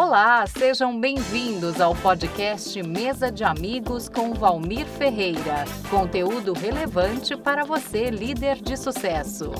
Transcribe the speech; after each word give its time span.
Olá, 0.00 0.46
sejam 0.46 0.98
bem-vindos 1.00 1.80
ao 1.80 1.92
podcast 1.92 2.80
Mesa 2.84 3.32
de 3.32 3.42
Amigos 3.42 4.08
com 4.08 4.32
Valmir 4.32 4.86
Ferreira. 4.86 5.64
Conteúdo 5.90 6.52
relevante 6.52 7.36
para 7.36 7.64
você, 7.64 8.08
líder 8.08 8.62
de 8.62 8.76
sucesso. 8.76 9.50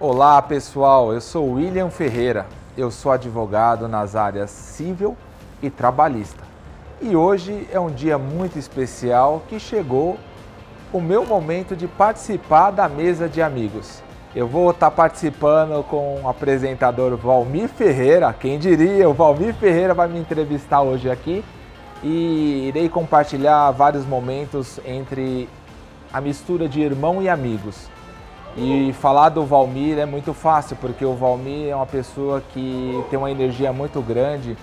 Olá 0.00 0.40
pessoal, 0.40 1.12
eu 1.12 1.20
sou 1.20 1.52
William 1.52 1.90
Ferreira, 1.90 2.46
eu 2.74 2.90
sou 2.90 3.12
advogado 3.12 3.86
nas 3.86 4.16
áreas 4.16 4.50
civil 4.50 5.14
e 5.62 5.68
trabalhista. 5.68 6.42
E 6.98 7.14
hoje 7.14 7.68
é 7.70 7.78
um 7.78 7.90
dia 7.90 8.16
muito 8.16 8.58
especial 8.58 9.42
que 9.50 9.60
chegou 9.60 10.18
o 10.90 10.98
meu 10.98 11.26
momento 11.26 11.76
de 11.76 11.86
participar 11.86 12.70
da 12.70 12.88
mesa 12.88 13.28
de 13.28 13.42
amigos. 13.42 14.02
Eu 14.32 14.46
vou 14.46 14.70
estar 14.70 14.92
participando 14.92 15.82
com 15.82 16.20
o 16.22 16.28
apresentador 16.28 17.16
Valmir 17.16 17.68
Ferreira, 17.68 18.32
quem 18.32 18.60
diria, 18.60 19.08
o 19.08 19.12
Valmir 19.12 19.52
Ferreira 19.54 19.92
vai 19.92 20.06
me 20.06 20.20
entrevistar 20.20 20.82
hoje 20.82 21.10
aqui 21.10 21.44
e 22.00 22.68
irei 22.68 22.88
compartilhar 22.88 23.72
vários 23.72 24.06
momentos 24.06 24.78
entre 24.86 25.48
a 26.12 26.20
mistura 26.20 26.68
de 26.68 26.80
irmão 26.80 27.20
e 27.20 27.28
amigos. 27.28 27.90
E 28.56 28.92
falar 29.00 29.30
do 29.30 29.44
Valmir 29.44 29.98
é 29.98 30.06
muito 30.06 30.32
fácil, 30.32 30.76
porque 30.80 31.04
o 31.04 31.14
Valmir 31.16 31.70
é 31.70 31.74
uma 31.74 31.86
pessoa 31.86 32.40
que 32.52 33.04
tem 33.10 33.18
uma 33.18 33.32
energia 33.32 33.72
muito 33.72 34.00
grande, 34.00 34.56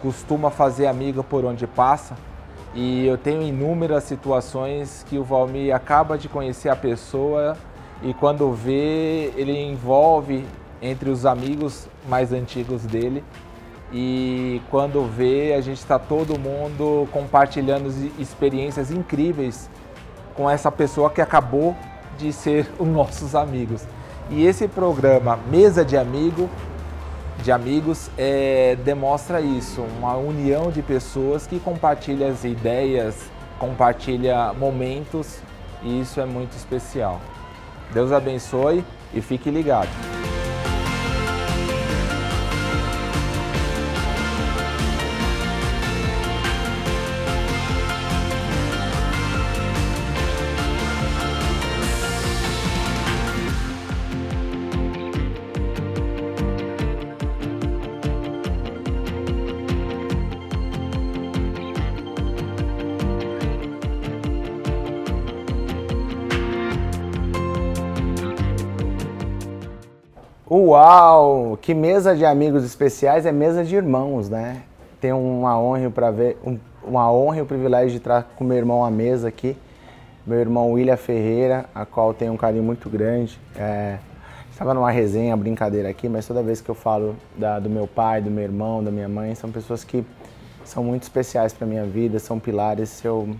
costuma 0.00 0.50
fazer 0.50 0.86
amiga 0.86 1.22
por 1.22 1.44
onde 1.44 1.66
passa. 1.66 2.16
E 2.74 3.06
eu 3.06 3.18
tenho 3.18 3.42
inúmeras 3.42 4.04
situações 4.04 5.04
que 5.10 5.18
o 5.18 5.24
Valmir 5.24 5.74
acaba 5.74 6.16
de 6.16 6.26
conhecer 6.26 6.70
a 6.70 6.76
pessoa 6.76 7.54
e 8.02 8.14
quando 8.14 8.52
vê, 8.52 9.32
ele 9.36 9.56
envolve 9.56 10.46
entre 10.80 11.10
os 11.10 11.26
amigos 11.26 11.86
mais 12.08 12.32
antigos 12.32 12.82
dele. 12.86 13.22
E 13.92 14.62
quando 14.70 15.04
vê, 15.04 15.52
a 15.54 15.60
gente 15.60 15.78
está 15.78 15.98
todo 15.98 16.38
mundo 16.38 17.08
compartilhando 17.12 17.92
experiências 18.18 18.90
incríveis 18.90 19.68
com 20.34 20.48
essa 20.48 20.70
pessoa 20.70 21.10
que 21.10 21.20
acabou 21.20 21.76
de 22.16 22.32
ser 22.32 22.68
os 22.78 22.88
nossos 22.88 23.34
amigos. 23.34 23.84
E 24.30 24.46
esse 24.46 24.68
programa 24.68 25.38
Mesa 25.50 25.84
de 25.84 25.96
Amigo, 25.96 26.48
de 27.42 27.50
Amigos, 27.50 28.10
é, 28.16 28.76
demonstra 28.84 29.40
isso, 29.40 29.82
uma 29.98 30.16
união 30.16 30.70
de 30.70 30.82
pessoas 30.82 31.46
que 31.46 31.58
compartilham 31.58 32.30
as 32.30 32.44
ideias, 32.44 33.30
compartilha 33.58 34.52
momentos 34.54 35.40
e 35.82 36.00
isso 36.00 36.20
é 36.20 36.26
muito 36.26 36.52
especial. 36.56 37.20
Deus 37.92 38.12
abençoe 38.12 38.84
e 39.12 39.20
fique 39.20 39.50
ligado. 39.50 40.19
Uau! 70.62 71.58
Que 71.62 71.72
mesa 71.72 72.14
de 72.14 72.22
amigos 72.22 72.64
especiais 72.64 73.24
é 73.24 73.32
mesa 73.32 73.64
de 73.64 73.74
irmãos, 73.74 74.28
né? 74.28 74.60
Tenho 75.00 75.16
uma 75.16 75.58
honra 75.58 75.88
para 75.88 76.10
ver, 76.10 76.36
um, 76.44 76.58
uma 76.84 77.10
honra 77.10 77.38
e 77.38 77.40
o 77.40 77.46
privilégio 77.46 77.92
de 77.92 77.96
estar 77.96 78.24
com 78.36 78.44
meu 78.44 78.58
irmão 78.58 78.84
à 78.84 78.90
mesa 78.90 79.28
aqui, 79.28 79.56
meu 80.26 80.38
irmão 80.38 80.72
William 80.72 80.98
Ferreira, 80.98 81.64
a 81.74 81.86
qual 81.86 82.12
tenho 82.12 82.34
um 82.34 82.36
carinho 82.36 82.62
muito 82.62 82.90
grande. 82.90 83.40
É, 83.56 83.96
estava 84.52 84.74
numa 84.74 84.90
resenha, 84.90 85.34
brincadeira 85.34 85.88
aqui, 85.88 86.10
mas 86.10 86.26
toda 86.26 86.42
vez 86.42 86.60
que 86.60 86.68
eu 86.68 86.74
falo 86.74 87.16
da, 87.38 87.58
do 87.58 87.70
meu 87.70 87.86
pai, 87.86 88.20
do 88.20 88.30
meu 88.30 88.44
irmão, 88.44 88.84
da 88.84 88.90
minha 88.90 89.08
mãe, 89.08 89.34
são 89.34 89.50
pessoas 89.50 89.82
que 89.82 90.04
são 90.62 90.84
muito 90.84 91.04
especiais 91.04 91.54
para 91.54 91.66
minha 91.66 91.86
vida, 91.86 92.18
são 92.18 92.38
pilares. 92.38 93.02
Eu 93.02 93.34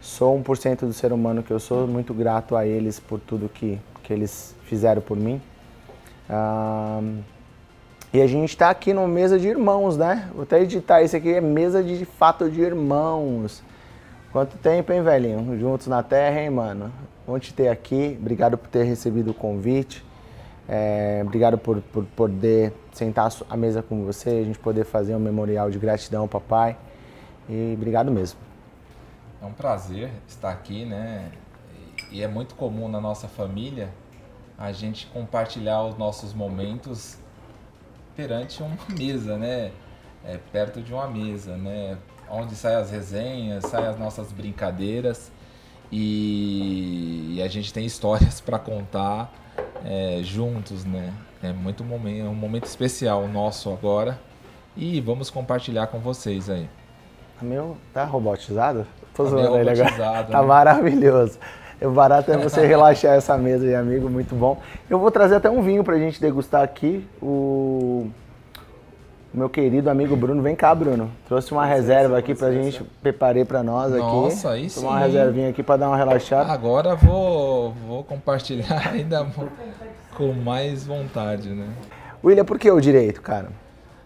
sou 0.00 0.40
1% 0.42 0.86
do 0.86 0.92
ser 0.94 1.12
humano 1.12 1.42
que 1.42 1.50
eu 1.50 1.60
sou, 1.60 1.86
muito 1.86 2.14
grato 2.14 2.56
a 2.56 2.66
eles 2.66 2.98
por 2.98 3.20
tudo 3.20 3.46
que, 3.46 3.78
que 4.02 4.10
eles 4.10 4.56
fizeram 4.64 5.02
por 5.02 5.18
mim. 5.18 5.38
Um, 6.30 7.22
e 8.12 8.20
a 8.20 8.26
gente 8.26 8.50
está 8.50 8.70
aqui 8.70 8.92
no 8.92 9.06
mesa 9.08 9.38
de 9.38 9.48
irmãos, 9.48 9.96
né? 9.96 10.28
Vou 10.32 10.44
até 10.44 10.60
editar 10.60 11.02
isso 11.02 11.16
aqui, 11.16 11.34
é 11.34 11.40
mesa 11.40 11.82
de, 11.82 11.98
de 11.98 12.04
fato 12.04 12.48
de 12.48 12.60
irmãos. 12.60 13.62
Quanto 14.32 14.56
tempo, 14.58 14.92
hein, 14.92 15.02
velhinho? 15.02 15.58
Juntos 15.58 15.88
na 15.88 16.02
terra, 16.02 16.40
hein, 16.40 16.50
mano? 16.50 16.92
Bom 17.26 17.38
te 17.38 17.52
ter 17.52 17.68
aqui. 17.68 18.16
Obrigado 18.20 18.56
por 18.56 18.68
ter 18.68 18.84
recebido 18.84 19.32
o 19.32 19.34
convite. 19.34 20.04
É, 20.68 21.20
obrigado 21.24 21.58
por, 21.58 21.80
por 21.80 22.04
poder 22.04 22.72
sentar 22.92 23.28
à 23.48 23.56
mesa 23.56 23.82
com 23.82 24.04
você, 24.04 24.30
a 24.30 24.44
gente 24.44 24.58
poder 24.58 24.84
fazer 24.84 25.16
um 25.16 25.18
memorial 25.18 25.68
de 25.68 25.80
gratidão, 25.80 26.28
papai. 26.28 26.76
E 27.48 27.74
obrigado 27.76 28.12
mesmo. 28.12 28.38
É 29.42 29.46
um 29.46 29.52
prazer 29.52 30.10
estar 30.28 30.50
aqui, 30.50 30.84
né? 30.84 31.32
E 32.12 32.22
é 32.22 32.28
muito 32.28 32.54
comum 32.54 32.88
na 32.88 33.00
nossa 33.00 33.26
família 33.26 33.88
a 34.60 34.72
gente 34.72 35.06
compartilhar 35.06 35.82
os 35.84 35.96
nossos 35.96 36.34
momentos 36.34 37.16
perante 38.14 38.62
uma 38.62 38.76
mesa, 38.94 39.38
né? 39.38 39.72
É, 40.22 40.38
perto 40.52 40.82
de 40.82 40.92
uma 40.92 41.08
mesa, 41.08 41.56
né? 41.56 41.96
Onde 42.28 42.54
saem 42.54 42.76
as 42.76 42.90
resenhas, 42.90 43.64
saem 43.64 43.86
as 43.86 43.98
nossas 43.98 44.30
brincadeiras 44.30 45.32
e, 45.90 47.36
e 47.36 47.42
a 47.42 47.48
gente 47.48 47.72
tem 47.72 47.86
histórias 47.86 48.38
para 48.42 48.58
contar 48.58 49.32
é, 49.82 50.20
juntos, 50.22 50.84
né? 50.84 51.10
É 51.42 51.54
muito 51.54 51.82
momento, 51.82 52.26
é 52.26 52.28
um 52.28 52.34
momento 52.34 52.66
especial 52.66 53.26
nosso 53.26 53.72
agora 53.72 54.20
e 54.76 55.00
vamos 55.00 55.30
compartilhar 55.30 55.86
com 55.86 55.98
vocês 56.00 56.50
aí. 56.50 56.68
O 57.40 57.46
meu 57.46 57.78
tá 57.94 58.04
robotizado? 58.04 58.86
Tô 59.14 59.24
tá 59.24 59.30
zoando 59.30 59.58
ele 59.58 59.70
agora. 59.70 60.24
Tá 60.24 60.42
né? 60.42 60.46
maravilhoso. 60.46 61.38
O 61.82 61.90
barato 61.90 62.30
é 62.30 62.36
você 62.36 62.66
relaxar 62.66 63.14
essa 63.16 63.36
mesa 63.38 63.64
aí, 63.64 63.74
amigo, 63.74 64.10
muito 64.10 64.34
bom. 64.34 64.60
Eu 64.88 64.98
vou 64.98 65.10
trazer 65.10 65.36
até 65.36 65.48
um 65.48 65.62
vinho 65.62 65.82
pra 65.82 65.98
gente 65.98 66.20
degustar 66.20 66.62
aqui. 66.62 67.06
O 67.22 68.10
meu 69.32 69.48
querido 69.48 69.88
amigo 69.88 70.16
Bruno, 70.16 70.42
vem 70.42 70.56
cá, 70.56 70.74
Bruno. 70.74 71.10
Trouxe 71.26 71.52
uma 71.52 71.64
reserva 71.64 72.18
aqui 72.18 72.34
pra 72.34 72.52
gente, 72.52 72.82
preparei 73.00 73.44
pra 73.44 73.62
nós 73.62 73.92
aqui. 73.92 74.02
Nossa, 74.02 74.50
aí 74.50 74.68
sim. 74.68 74.84
uma 74.84 74.98
reservinha 74.98 75.48
aqui 75.48 75.62
pra 75.62 75.76
dar 75.76 75.88
uma 75.88 75.96
relaxada. 75.96 76.52
Agora 76.52 76.96
vou, 76.96 77.72
vou 77.86 78.04
compartilhar 78.04 78.88
ainda 78.92 79.26
com 80.16 80.32
mais 80.32 80.84
vontade, 80.84 81.48
né? 81.48 81.68
William, 82.22 82.44
por 82.44 82.58
que 82.58 82.70
o 82.70 82.80
direito, 82.80 83.22
cara? 83.22 83.48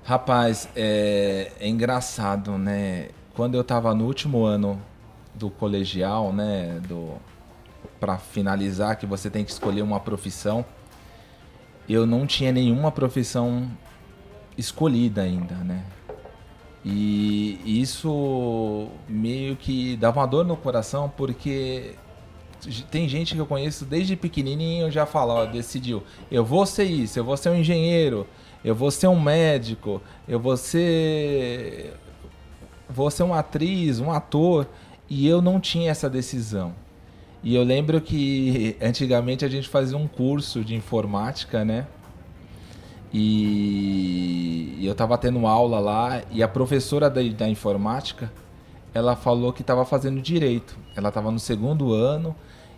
Rapaz, 0.04 0.68
é, 0.76 1.50
é 1.58 1.66
engraçado, 1.66 2.58
né? 2.58 3.08
Quando 3.34 3.56
eu 3.56 3.64
tava 3.64 3.94
no 3.94 4.04
último 4.04 4.44
ano 4.44 4.78
do 5.34 5.50
colegial, 5.50 6.32
né, 6.32 6.80
do 6.86 7.14
para 8.04 8.18
finalizar, 8.18 8.98
que 8.98 9.06
você 9.06 9.30
tem 9.30 9.42
que 9.42 9.50
escolher 9.50 9.80
uma 9.80 9.98
profissão. 9.98 10.62
Eu 11.88 12.04
não 12.04 12.26
tinha 12.26 12.52
nenhuma 12.52 12.92
profissão 12.92 13.66
escolhida 14.58 15.22
ainda, 15.22 15.54
né? 15.54 15.82
E 16.84 17.58
isso 17.64 18.88
meio 19.08 19.56
que 19.56 19.96
dava 19.96 20.20
uma 20.20 20.26
dor 20.26 20.44
no 20.44 20.54
coração, 20.54 21.10
porque 21.16 21.94
tem 22.90 23.08
gente 23.08 23.34
que 23.34 23.40
eu 23.40 23.46
conheço 23.46 23.86
desde 23.86 24.16
pequenininho 24.16 24.90
já 24.90 25.06
fala, 25.06 25.32
ó, 25.32 25.46
decidiu, 25.46 26.02
eu 26.30 26.44
vou 26.44 26.66
ser 26.66 26.84
isso, 26.84 27.18
eu 27.18 27.24
vou 27.24 27.38
ser 27.38 27.48
um 27.48 27.56
engenheiro, 27.56 28.26
eu 28.62 28.74
vou 28.74 28.90
ser 28.90 29.08
um 29.08 29.18
médico, 29.18 30.02
eu 30.28 30.38
vou 30.38 30.58
ser 30.58 31.94
vou 32.86 33.10
ser 33.10 33.22
uma 33.22 33.38
atriz, 33.38 33.98
um 33.98 34.12
ator, 34.12 34.68
e 35.08 35.26
eu 35.26 35.40
não 35.40 35.58
tinha 35.58 35.90
essa 35.90 36.10
decisão. 36.10 36.83
E 37.44 37.54
eu 37.54 37.62
lembro 37.62 38.00
que 38.00 38.74
antigamente 38.80 39.44
a 39.44 39.48
gente 39.48 39.68
fazia 39.68 39.98
um 39.98 40.08
curso 40.08 40.64
de 40.64 40.74
informática, 40.74 41.62
né? 41.62 41.86
E 43.12 44.80
eu 44.82 44.92
estava 44.92 45.16
tendo 45.18 45.46
aula 45.46 45.78
lá 45.78 46.22
e 46.32 46.42
a 46.42 46.48
professora 46.48 47.08
da, 47.08 47.22
da 47.22 47.48
informática, 47.48 48.32
ela 48.92 49.14
falou 49.14 49.52
que 49.52 49.60
estava 49.60 49.84
fazendo 49.84 50.20
direito. 50.22 50.76
Ela 50.96 51.10
estava 51.10 51.30
no 51.30 51.38
segundo 51.38 51.92
ano 51.92 52.34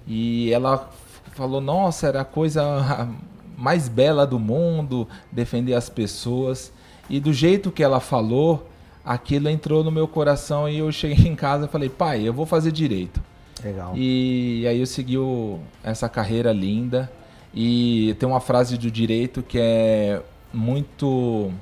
e 0.07 0.53
ela 0.53 0.91
falou: 1.33 1.61
"Nossa, 1.61 2.09
era 2.09 2.23
a 2.23 2.25
coisa 2.25 3.09
mais 3.57 3.89
bela 3.89 4.27
do 4.27 4.39
mundo, 4.39 5.09
defender 5.31 5.75
as 5.75 5.89
pessoas". 5.89 6.73
E 7.09 7.21
do 7.21 7.33
jeito 7.33 7.71
que 7.71 7.85
ela 7.85 8.01
falou, 8.01 8.69
aquilo 9.05 9.49
entrou 9.49 9.85
no 9.85 9.93
meu 9.93 10.09
coração 10.09 10.69
e 10.69 10.79
eu 10.79 10.91
cheguei 10.91 11.25
em 11.31 11.37
casa 11.37 11.67
e 11.67 11.69
falei: 11.69 11.89
"Pai, 11.89 12.27
eu 12.27 12.33
vou 12.33 12.45
fazer 12.45 12.73
direito". 12.73 13.23
Legal. 13.67 13.93
E 13.97 14.65
aí 14.69 14.79
eu 14.79 14.87
segui 14.87 15.19
o, 15.19 15.59
essa 15.83 16.09
carreira 16.09 16.53
linda 16.53 17.11
E 17.53 18.15
tem 18.19 18.29
uma 18.29 18.41
frase 18.41 18.79
do 18.79 18.91
direito 18.91 19.43
que 19.43 19.59
é 19.59 20.23
muito 20.53 21.53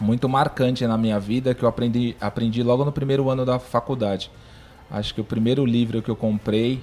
muito 0.00 0.28
marcante 0.28 0.86
na 0.86 0.96
minha 0.96 1.20
vida 1.20 1.54
que 1.54 1.62
eu 1.62 1.68
aprendi 1.68 2.16
aprendi 2.20 2.62
logo 2.62 2.84
no 2.84 2.92
primeiro 2.92 3.28
ano 3.28 3.44
da 3.44 3.58
faculdade. 3.58 4.30
Acho 4.90 5.14
que 5.14 5.20
o 5.20 5.24
primeiro 5.24 5.64
livro 5.64 6.02
que 6.02 6.10
eu 6.10 6.16
comprei 6.16 6.82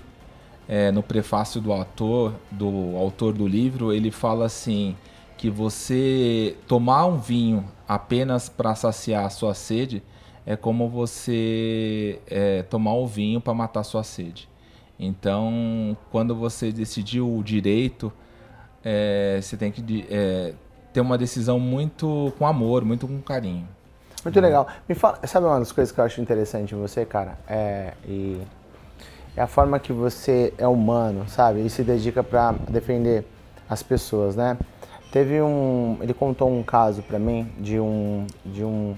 é, 0.68 0.92
no 0.92 1.02
prefácio 1.02 1.60
do 1.60 1.74
autor, 1.74 2.34
do 2.52 2.96
autor 2.96 3.34
do 3.34 3.48
livro, 3.48 3.92
ele 3.92 4.12
fala 4.12 4.46
assim 4.46 4.96
que 5.38 5.50
você 5.50 6.56
tomar 6.68 7.06
um 7.06 7.18
vinho 7.18 7.66
apenas 7.88 8.50
para 8.50 8.76
saciar 8.76 9.26
a 9.26 9.30
sua 9.30 9.54
sede 9.54 10.02
é 10.48 10.56
como 10.56 10.88
você 10.88 12.22
é, 12.26 12.64
tomar 12.64 12.94
o 12.94 13.06
vinho 13.06 13.42
para 13.42 13.54
matar 13.54 13.84
sua 13.84 14.02
sede. 14.02 14.48
Então, 14.98 15.96
quando 16.10 16.34
você 16.34 16.72
decidiu 16.72 17.38
o 17.38 17.44
direito, 17.44 18.12
é, 18.84 19.40
você 19.42 19.58
tem 19.58 19.70
que 19.70 20.08
é, 20.10 20.54
ter 20.94 21.02
uma 21.02 21.18
decisão 21.18 21.60
muito 21.60 22.32
com 22.40 22.48
amor, 22.48 22.86
muito 22.86 23.06
com 23.06 23.22
carinho. 23.22 23.68
Muito 24.24 24.40
legal. 24.40 24.68
Me 24.88 24.96
fala, 24.96 25.20
sabe 25.28 25.46
uma 25.46 25.60
das 25.60 25.74
coisas 25.74 25.94
que 25.94 26.00
eu 26.00 26.06
acho 26.06 26.22
interessante 26.22 26.74
em 26.74 26.78
você, 26.78 27.06
cara? 27.06 27.38
É, 27.46 27.94
e 28.08 28.42
é 29.36 29.42
a 29.42 29.48
forma 29.48 29.78
que 29.80 29.92
você 29.92 30.54
é 30.58 30.68
humano, 30.68 31.28
sabe? 31.28 31.66
E 31.66 31.70
se 31.70 31.84
dedica 31.84 32.24
para 32.24 32.54
defender 32.70 33.26
as 33.70 33.84
pessoas, 33.84 34.38
né? 34.38 34.58
Teve 35.12 35.42
um, 35.42 35.98
ele 36.02 36.14
contou 36.14 36.50
um 36.50 36.64
caso 36.64 37.02
para 37.02 37.20
mim 37.20 37.52
de 37.60 37.80
um 37.80 38.26
de 38.46 38.64
um, 38.64 38.96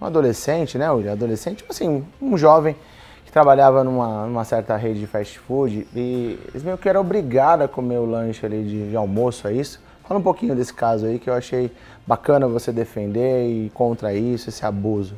um 0.00 0.06
adolescente, 0.06 0.78
né? 0.78 0.86
Adolescente, 0.86 1.58
tipo 1.58 1.72
assim, 1.72 2.04
um 2.20 2.36
jovem 2.36 2.76
que 3.24 3.32
trabalhava 3.32 3.82
numa, 3.82 4.26
numa 4.26 4.44
certa 4.44 4.76
rede 4.76 5.00
de 5.00 5.06
fast 5.06 5.38
food 5.38 5.86
e 5.94 6.38
eles 6.48 6.62
meio 6.62 6.78
que 6.78 6.88
eram 6.88 7.00
obrigados 7.00 7.64
a 7.64 7.68
comer 7.68 7.98
o 7.98 8.06
lanche 8.06 8.44
ali 8.44 8.62
de, 8.62 8.90
de 8.90 8.96
almoço, 8.96 9.48
é 9.48 9.52
isso? 9.52 9.80
Fala 10.06 10.20
um 10.20 10.22
pouquinho 10.22 10.54
desse 10.54 10.72
caso 10.72 11.06
aí 11.06 11.18
que 11.18 11.28
eu 11.28 11.34
achei 11.34 11.70
bacana 12.06 12.46
você 12.46 12.72
defender 12.72 13.48
e 13.48 13.70
contra 13.70 14.14
isso, 14.14 14.48
esse 14.48 14.64
abuso. 14.64 15.14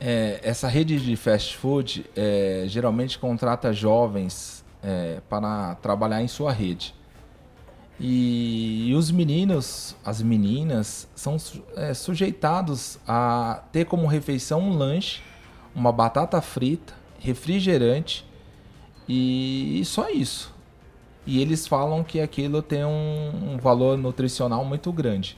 É, 0.00 0.38
essa 0.44 0.68
rede 0.68 1.00
de 1.00 1.16
fast 1.16 1.56
food 1.56 2.06
é, 2.14 2.64
geralmente 2.66 3.18
contrata 3.18 3.72
jovens 3.72 4.64
é, 4.82 5.18
para 5.28 5.74
trabalhar 5.76 6.22
em 6.22 6.28
sua 6.28 6.52
rede. 6.52 6.94
E, 8.00 8.90
e, 8.90 8.94
os 8.94 9.10
meninos, 9.10 9.96
as 10.04 10.22
meninas, 10.22 11.08
são 11.16 11.36
é, 11.74 11.92
sujeitados 11.92 12.98
a 13.06 13.62
ter 13.72 13.86
como 13.86 14.06
refeição 14.06 14.60
um 14.60 14.76
lanche, 14.76 15.20
uma 15.74 15.90
batata 15.90 16.40
frita, 16.40 16.94
refrigerante 17.18 18.24
e, 19.08 19.80
e 19.80 19.84
só 19.84 20.08
isso. 20.10 20.54
E 21.26 21.42
eles 21.42 21.66
falam 21.66 22.04
que 22.04 22.20
aquilo 22.20 22.62
tem 22.62 22.84
um, 22.84 23.52
um 23.52 23.58
valor 23.58 23.98
nutricional 23.98 24.64
muito 24.64 24.92
grande. 24.92 25.36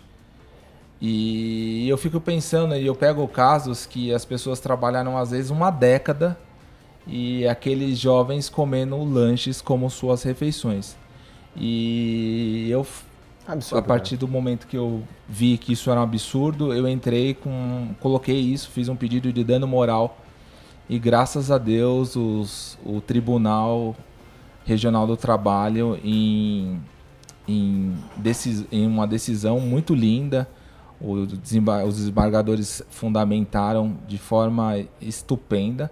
E 1.01 1.89
eu 1.89 1.97
fico 1.97 2.21
pensando, 2.21 2.77
e 2.77 2.85
eu 2.85 2.95
pego 2.95 3.27
casos 3.27 3.87
que 3.87 4.13
as 4.13 4.25
pessoas 4.25 4.61
trabalharam 4.61 5.17
às 5.17 5.31
vezes 5.31 5.51
uma 5.51 5.71
década 5.71 6.39
e 7.07 7.47
aqueles 7.49 7.99
jovens 7.99 8.51
comendo 8.51 9.03
lanches 9.03 9.63
como 9.63 9.89
suas 9.89 10.23
refeições. 10.23 11.00
E 11.61 12.69
eu, 12.71 12.87
absurdo, 13.47 13.79
a 13.79 13.83
partir 13.83 14.17
do 14.17 14.27
momento 14.27 14.67
que 14.67 14.79
eu 14.79 15.03
vi 15.29 15.59
que 15.59 15.75
isso 15.75 15.91
era 15.91 16.01
um 16.01 16.03
absurdo, 16.03 16.73
eu 16.73 16.89
entrei 16.89 17.35
com. 17.35 17.89
coloquei 18.01 18.41
isso, 18.41 18.71
fiz 18.71 18.89
um 18.89 18.97
pedido 18.97 19.31
de 19.31 19.45
dano 19.45 19.69
moral. 19.69 20.19
E 20.89 20.99
graças 20.99 21.51
a 21.51 21.59
Deus, 21.59 22.17
os, 22.17 22.79
o 22.85 23.01
Tribunal 23.01 23.95
Regional 24.65 25.07
do 25.07 25.17
Trabalho, 25.17 26.01
em, 26.03 26.81
em, 27.47 27.95
decis, 28.17 28.65
em 28.73 28.87
uma 28.87 29.07
decisão 29.07 29.61
muito 29.61 29.95
linda, 29.95 30.49
os 31.01 31.29
desembargadores 31.39 32.83
fundamentaram 32.91 33.97
de 34.09 34.19
forma 34.19 34.85
estupenda, 35.01 35.91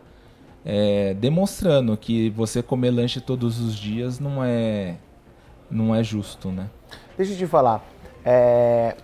é, 0.64 1.14
demonstrando 1.14 1.96
que 1.96 2.30
você 2.30 2.62
comer 2.62 2.90
lanche 2.90 3.20
todos 3.20 3.60
os 3.60 3.76
dias 3.76 4.18
não 4.18 4.42
é 4.42 4.96
não 5.70 5.94
é 5.94 6.02
justo, 6.02 6.48
né? 6.48 6.68
Deixa 7.16 7.32
eu 7.32 7.36
te 7.36 7.46
falar. 7.46 7.82
É, 8.24 8.94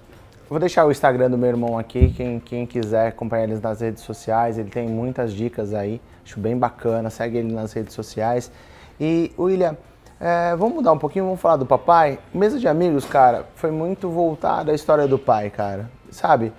vou 0.49 0.59
deixar 0.59 0.85
o 0.87 0.91
Instagram 0.91 1.31
do 1.31 1.39
meu 1.39 1.49
irmão 1.49 1.79
aqui, 1.79 2.11
quem, 2.11 2.41
quem 2.41 2.67
quiser 2.67 3.09
acompanhar 3.09 3.45
ele 3.45 3.59
nas 3.61 3.81
redes 3.81 4.03
sociais, 4.03 4.59
ele 4.59 4.71
tem 4.71 4.89
muitas 4.89 5.33
dicas 5.33 5.75
aí, 5.75 6.01
acho 6.25 6.39
bem 6.39 6.57
bacana, 6.57 7.11
segue 7.11 7.39
ele 7.39 7.53
nas 7.53 7.73
redes 7.73 7.95
sociais. 7.95 8.51
E, 9.01 9.33
William, 9.39 9.77
é, 10.21 10.55
vamos 10.57 10.77
mudar 10.77 10.93
um 10.93 10.99
pouquinho, 10.99 11.25
vamos 11.25 11.41
falar 11.41 11.57
do 11.57 11.67
papai. 11.67 12.19
Mesa 12.33 12.59
de 12.59 12.69
amigos, 12.69 13.05
cara, 13.05 13.47
foi 13.57 13.71
muito 13.71 14.09
voltada 14.09 14.73
à 14.73 14.75
história 14.75 15.07
do 15.07 15.19
pai, 15.19 15.51
cara, 15.51 15.91
sabe? 16.11 16.53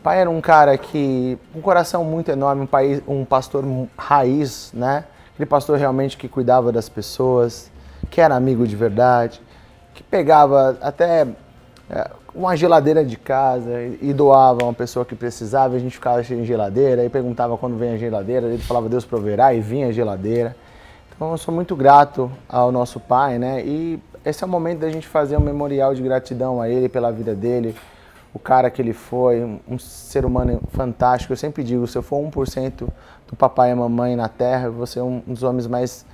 O 0.00 0.02
pai 0.02 0.20
era 0.20 0.30
um 0.30 0.40
cara 0.40 0.76
que, 0.76 1.38
um 1.54 1.60
coração 1.60 2.04
muito 2.04 2.30
enorme, 2.30 2.62
um, 2.62 2.66
país, 2.66 3.02
um 3.06 3.24
pastor 3.24 3.64
raiz, 3.96 4.72
né? 4.72 5.04
Aquele 5.34 5.48
pastor 5.48 5.78
realmente 5.78 6.16
que 6.16 6.28
cuidava 6.28 6.72
das 6.72 6.88
pessoas, 6.88 7.70
que 8.10 8.20
era 8.20 8.34
amigo 8.34 8.66
de 8.66 8.76
verdade, 8.76 9.40
que 9.94 10.02
pegava 10.02 10.76
até 10.80 11.26
é, 11.88 12.10
uma 12.34 12.56
geladeira 12.56 13.04
de 13.04 13.16
casa 13.16 13.70
e 14.02 14.12
doava 14.12 14.62
a 14.62 14.64
uma 14.64 14.74
pessoa 14.74 15.04
que 15.04 15.14
precisava, 15.14 15.76
a 15.76 15.78
gente 15.78 15.94
ficava 15.94 16.22
sem 16.24 16.44
geladeira, 16.44 17.04
e 17.04 17.08
perguntava 17.08 17.56
quando 17.56 17.76
vem 17.76 17.90
a 17.90 17.96
geladeira, 17.96 18.48
ele 18.48 18.62
falava 18.62 18.88
Deus 18.88 19.04
proverá 19.04 19.54
e 19.54 19.60
vinha 19.60 19.88
a 19.88 19.92
geladeira. 19.92 20.56
Então 21.14 21.30
eu 21.30 21.38
sou 21.38 21.54
muito 21.54 21.76
grato 21.76 22.30
ao 22.48 22.72
nosso 22.72 22.98
pai, 22.98 23.38
né? 23.38 23.64
E 23.64 24.00
esse 24.24 24.42
é 24.42 24.46
o 24.46 24.50
momento 24.50 24.80
da 24.80 24.90
gente 24.90 25.06
fazer 25.06 25.36
um 25.36 25.40
memorial 25.40 25.94
de 25.94 26.02
gratidão 26.02 26.60
a 26.60 26.68
ele 26.68 26.88
pela 26.88 27.12
vida 27.12 27.34
dele, 27.34 27.76
o 28.32 28.38
cara 28.38 28.68
que 28.68 28.82
ele 28.82 28.92
foi, 28.92 29.44
um 29.68 29.78
ser 29.78 30.24
humano 30.24 30.60
fantástico. 30.72 31.32
Eu 31.32 31.36
sempre 31.36 31.62
digo, 31.62 31.86
se 31.86 31.96
eu 31.96 32.02
for 32.02 32.18
1% 32.18 32.88
do 33.28 33.36
papai 33.36 33.70
e 33.70 33.74
mamãe 33.76 34.16
na 34.16 34.28
terra, 34.28 34.70
vou 34.70 34.86
ser 34.86 35.02
um 35.02 35.20
dos 35.20 35.44
homens 35.44 35.68
mais 35.68 36.04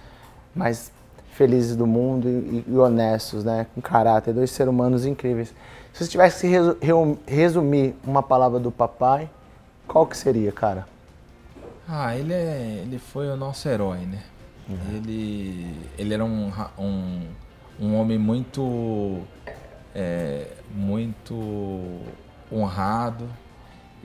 mais 0.54 0.92
felizes 1.40 1.74
do 1.74 1.86
mundo 1.86 2.28
e, 2.28 2.64
e, 2.68 2.76
honestos, 2.76 3.44
né? 3.44 3.66
Com 3.74 3.80
caráter, 3.80 4.34
dois 4.34 4.50
seres 4.50 4.70
humanos 4.70 5.06
incríveis. 5.06 5.54
Se 5.90 6.04
você 6.04 6.10
tivesse 6.10 6.46
que 6.46 7.34
resumir 7.34 7.94
uma 8.04 8.22
palavra 8.22 8.60
do 8.60 8.70
papai, 8.70 9.30
qual 9.88 10.06
que 10.06 10.14
seria, 10.14 10.52
cara? 10.52 10.86
Ah, 11.88 12.14
ele 12.14 12.34
é, 12.34 12.82
ele 12.82 12.98
foi 12.98 13.26
o 13.28 13.38
nosso 13.38 13.66
herói, 13.66 14.00
né? 14.00 14.22
Uhum. 14.68 14.96
Ele, 14.96 15.74
ele 15.96 16.12
era 16.12 16.22
um, 16.22 16.52
um, 16.78 17.20
um 17.80 17.96
homem 17.96 18.18
muito, 18.18 19.22
é, 19.94 20.46
muito 20.74 22.02
honrado. 22.52 23.26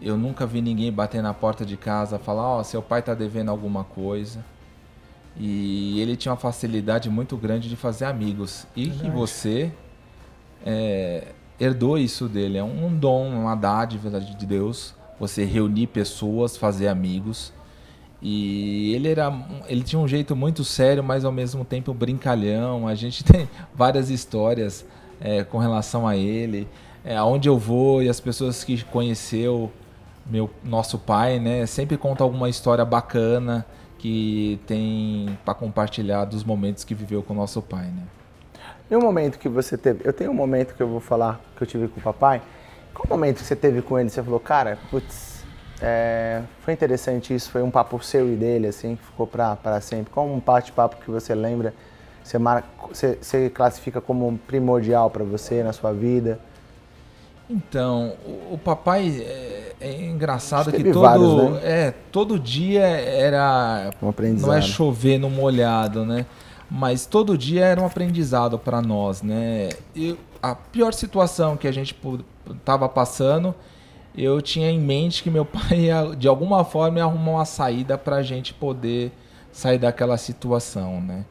Eu 0.01 0.15
nunca 0.15 0.45
vi 0.45 0.61
ninguém 0.61 0.89
bater 0.89 1.21
na 1.21 1.33
porta 1.33 1.65
de 1.65 1.75
casa 1.75 2.17
falar, 2.17 2.43
ó, 2.43 2.59
oh, 2.61 2.63
seu 2.63 2.81
pai 2.81 3.01
tá 3.01 3.13
devendo 3.13 3.51
alguma 3.51 3.83
coisa. 3.83 4.39
E 5.37 5.99
ele 5.99 6.15
tinha 6.15 6.31
uma 6.31 6.37
facilidade 6.37 7.09
muito 7.09 7.35
grande 7.35 7.67
de 7.67 7.75
fazer 7.75 8.05
amigos. 8.05 8.65
E 8.75 8.85
Verdade. 8.85 9.03
que 9.03 9.15
você 9.15 9.71
é, 10.65 11.27
herdou 11.59 11.97
isso 11.97 12.27
dele. 12.27 12.57
É 12.57 12.63
um 12.63 12.95
dom, 12.95 13.29
uma 13.29 13.55
dádiva 13.55 14.19
de 14.19 14.45
Deus. 14.45 14.95
Você 15.19 15.43
reunir 15.43 15.87
pessoas, 15.87 16.55
fazer 16.55 16.87
amigos. 16.87 17.53
E 18.21 18.93
ele 18.95 19.09
era, 19.09 19.31
ele 19.67 19.83
tinha 19.83 19.99
um 19.99 20.07
jeito 20.07 20.35
muito 20.35 20.63
sério, 20.63 21.03
mas 21.03 21.25
ao 21.25 21.31
mesmo 21.31 21.65
tempo 21.65 21.93
brincalhão. 21.93 22.87
A 22.87 22.95
gente 22.95 23.23
tem 23.25 23.49
várias 23.73 24.09
histórias 24.09 24.85
é, 25.19 25.43
com 25.43 25.57
relação 25.57 26.07
a 26.07 26.15
ele, 26.15 26.67
é, 27.03 27.15
aonde 27.15 27.47
eu 27.47 27.57
vou 27.57 28.01
e 28.01 28.09
as 28.09 28.19
pessoas 28.19 28.63
que 28.63 28.83
conheceu 28.85 29.71
meu 30.25 30.49
nosso 30.63 30.97
pai, 30.97 31.39
né, 31.39 31.67
sempre 31.67 31.97
conta 31.97 32.23
alguma 32.23 32.49
história 32.49 32.83
bacana 32.83 33.63
que 34.05 34.59
tem 34.67 35.35
para 35.43 35.55
compartilhar 35.55 36.25
dos 36.25 36.43
momentos 36.43 36.83
que 36.83 36.93
viveu 36.93 37.23
com 37.23 37.33
o 37.33 37.35
nosso 37.35 37.59
pai, 37.59 37.85
né? 37.85 38.03
E 38.89 38.95
um 38.95 39.01
momento 39.01 39.39
que 39.39 39.49
você 39.49 39.75
teve, 39.75 40.07
eu 40.07 40.13
tenho 40.13 40.29
um 40.29 40.33
momento 40.33 40.75
que 40.75 40.83
eu 40.83 40.87
vou 40.87 40.99
falar 40.99 41.41
que 41.57 41.63
eu 41.63 41.65
tive 41.65 41.87
com 41.87 41.99
o 41.99 42.03
papai. 42.03 42.39
Qual 42.93 43.09
momento 43.09 43.37
que 43.37 43.45
você 43.45 43.55
teve 43.55 43.81
com 43.81 43.97
ele? 43.97 44.11
Você 44.11 44.21
falou, 44.21 44.39
cara, 44.39 44.77
putz, 44.91 45.43
é, 45.81 46.43
foi 46.61 46.75
interessante 46.75 47.33
isso, 47.33 47.49
foi 47.49 47.63
um 47.63 47.71
papo 47.71 47.99
seu 48.03 48.31
e 48.31 48.35
dele, 48.35 48.67
assim, 48.67 48.95
que 48.95 49.03
ficou 49.03 49.25
para 49.25 49.81
sempre. 49.81 50.13
Qual 50.13 50.27
um 50.27 50.39
bate-papo 50.39 50.97
que 50.97 51.09
você 51.09 51.33
lembra, 51.33 51.73
você, 52.23 52.37
marca, 52.37 52.67
você, 52.87 53.17
você 53.19 53.49
classifica 53.49 53.99
como 53.99 54.37
primordial 54.45 55.09
para 55.09 55.23
você 55.23 55.63
na 55.63 55.73
sua 55.73 55.91
vida? 55.91 56.39
Então, 57.49 58.13
o, 58.25 58.53
o 58.53 58.57
papai 58.57 59.21
é, 59.21 59.75
é 59.79 60.05
engraçado 60.05 60.71
que 60.71 60.83
todo, 60.83 61.01
vários, 61.01 61.51
né? 61.51 61.59
é, 61.63 61.93
todo 62.11 62.39
dia 62.39 62.83
era 62.83 63.91
um 64.01 64.13
não 64.39 64.53
é 64.53 64.61
chover 64.61 65.19
no 65.19 65.29
molhado, 65.29 66.05
né? 66.05 66.25
Mas 66.69 67.05
todo 67.05 67.37
dia 67.37 67.65
era 67.65 67.79
um 67.79 67.85
aprendizado 67.85 68.57
para 68.57 68.81
nós, 68.81 69.21
né? 69.21 69.69
E 69.95 70.17
a 70.41 70.55
pior 70.55 70.93
situação 70.93 71.55
que 71.55 71.67
a 71.67 71.71
gente 71.71 71.95
estava 72.49 72.89
passando, 72.89 73.53
eu 74.17 74.41
tinha 74.41 74.69
em 74.69 74.79
mente 74.79 75.21
que 75.21 75.29
meu 75.29 75.45
pai 75.45 75.81
ia, 75.81 76.15
de 76.17 76.27
alguma 76.27 76.63
forma 76.63 76.97
ia 76.97 77.03
arrumar 77.03 77.31
uma 77.31 77.45
saída 77.45 77.97
para 77.97 78.17
a 78.17 78.23
gente 78.23 78.53
poder 78.53 79.11
sair 79.51 79.77
daquela 79.77 80.17
situação, 80.17 80.99
né? 80.99 81.25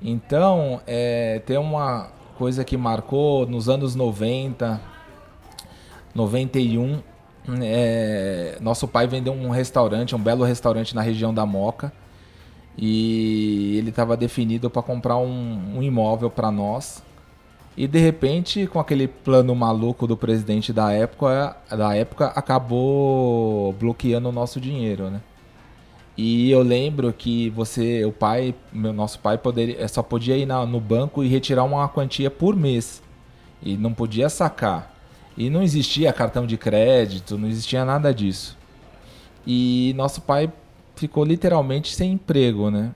Então, 0.00 0.80
é, 0.86 1.42
tem 1.44 1.58
uma 1.58 2.08
coisa 2.36 2.64
que 2.64 2.76
marcou 2.76 3.44
nos 3.46 3.68
anos 3.68 3.96
90, 3.96 4.80
91. 6.18 7.00
É, 7.62 8.58
nosso 8.60 8.86
pai 8.86 9.06
vendeu 9.06 9.32
um 9.32 9.48
restaurante, 9.48 10.14
um 10.14 10.18
belo 10.18 10.44
restaurante 10.44 10.94
na 10.94 11.00
região 11.00 11.32
da 11.32 11.46
Moca. 11.46 11.92
E 12.76 13.76
ele 13.78 13.90
estava 13.90 14.16
definido 14.16 14.68
para 14.68 14.82
comprar 14.82 15.16
um, 15.16 15.78
um 15.78 15.82
imóvel 15.82 16.30
para 16.30 16.50
nós. 16.50 17.02
E 17.76 17.86
de 17.86 17.98
repente, 17.98 18.66
com 18.66 18.80
aquele 18.80 19.06
plano 19.06 19.54
maluco 19.54 20.06
do 20.06 20.16
presidente 20.16 20.72
da 20.72 20.92
época, 20.92 21.56
da 21.70 21.94
época 21.94 22.26
acabou 22.26 23.72
bloqueando 23.74 24.28
o 24.28 24.32
nosso 24.32 24.60
dinheiro, 24.60 25.10
né? 25.10 25.20
E 26.16 26.50
eu 26.50 26.62
lembro 26.62 27.12
que 27.12 27.48
você, 27.50 28.04
o 28.04 28.10
pai, 28.10 28.52
meu 28.72 28.92
nosso 28.92 29.20
pai 29.20 29.38
poderia, 29.38 29.86
só 29.86 30.02
podia 30.02 30.36
ir 30.36 30.46
na, 30.46 30.66
no 30.66 30.80
banco 30.80 31.22
e 31.22 31.28
retirar 31.28 31.62
uma 31.62 31.88
quantia 31.88 32.28
por 32.28 32.56
mês. 32.56 33.00
E 33.62 33.76
não 33.76 33.94
podia 33.94 34.28
sacar. 34.28 34.97
E 35.38 35.48
não 35.48 35.62
existia 35.62 36.12
cartão 36.12 36.44
de 36.44 36.56
crédito, 36.56 37.38
não 37.38 37.46
existia 37.46 37.84
nada 37.84 38.12
disso. 38.12 38.58
E 39.46 39.94
nosso 39.96 40.20
pai 40.20 40.52
ficou 40.96 41.24
literalmente 41.24 41.94
sem 41.94 42.12
emprego, 42.12 42.72
né? 42.72 42.90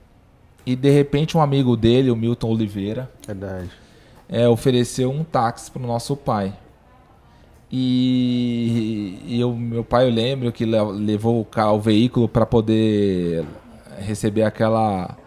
E 0.65 0.75
de 0.75 0.89
repente 0.89 1.37
um 1.37 1.41
amigo 1.41 1.77
dele, 1.77 2.11
o 2.11 2.15
Milton 2.17 2.49
Oliveira, 2.49 3.09
Verdade. 3.25 3.69
É, 4.27 4.47
ofereceu 4.47 5.09
um 5.09 5.23
táxi 5.23 5.71
para 5.71 5.81
o 5.81 5.87
nosso 5.87 6.17
pai. 6.17 6.53
E, 7.71 9.19
e 9.25 9.43
o 9.43 9.53
meu 9.55 9.83
pai, 9.83 10.05
eu 10.05 10.11
lembro 10.11 10.51
que 10.51 10.65
levou 10.65 11.39
o, 11.39 11.45
carro, 11.45 11.77
o 11.77 11.81
veículo 11.81 12.27
para 12.27 12.45
poder 12.45 13.45
receber 13.99 14.43
aquela 14.43 15.17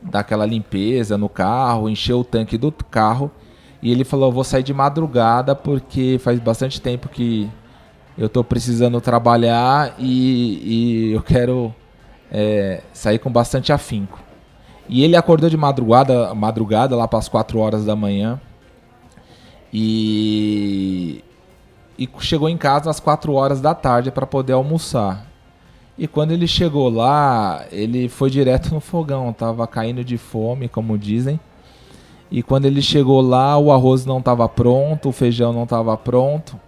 daquela 0.00 0.44
limpeza 0.44 1.16
no 1.16 1.28
carro, 1.28 1.88
encheu 1.88 2.20
o 2.20 2.24
tanque 2.24 2.58
do 2.58 2.72
carro. 2.72 3.30
E 3.84 3.92
ele 3.92 4.02
falou: 4.02 4.32
Vou 4.32 4.42
sair 4.42 4.62
de 4.62 4.72
madrugada 4.72 5.54
porque 5.54 6.18
faz 6.18 6.40
bastante 6.40 6.80
tempo 6.80 7.08
que 7.08 7.50
eu 8.16 8.26
estou 8.26 8.42
precisando 8.42 8.98
trabalhar 9.00 9.94
e, 9.98 11.10
e 11.10 11.12
eu 11.12 11.22
quero 11.22 11.74
é, 12.32 12.82
sair 12.94 13.18
com 13.18 13.30
bastante 13.30 13.72
afinco. 13.72 14.18
E 14.88 15.04
ele 15.04 15.16
acordou 15.16 15.50
de 15.50 15.56
madrugada, 15.56 16.34
madrugada 16.34 16.96
lá 16.96 17.06
para 17.06 17.18
as 17.18 17.28
4 17.28 17.58
horas 17.58 17.84
da 17.84 17.94
manhã. 17.94 18.40
E 19.72 21.22
e 21.98 22.08
chegou 22.20 22.48
em 22.48 22.56
casa 22.56 22.90
às 22.90 22.98
4 22.98 23.32
horas 23.34 23.60
da 23.60 23.74
tarde 23.74 24.10
para 24.10 24.26
poder 24.26 24.54
almoçar. 24.54 25.26
E 25.96 26.08
quando 26.08 26.32
ele 26.32 26.46
chegou 26.46 26.88
lá, 26.88 27.64
ele 27.70 28.08
foi 28.08 28.30
direto 28.30 28.74
no 28.74 28.80
fogão, 28.80 29.32
tava 29.32 29.66
caindo 29.66 30.02
de 30.02 30.18
fome, 30.18 30.68
como 30.68 30.98
dizem. 30.98 31.38
E 32.34 32.42
quando 32.42 32.64
ele 32.64 32.82
chegou 32.82 33.20
lá, 33.20 33.56
o 33.56 33.70
arroz 33.70 34.04
não 34.04 34.18
estava 34.18 34.48
pronto, 34.48 35.08
o 35.08 35.12
feijão 35.12 35.52
não 35.52 35.62
estava 35.62 35.96
pronto. 35.96 36.58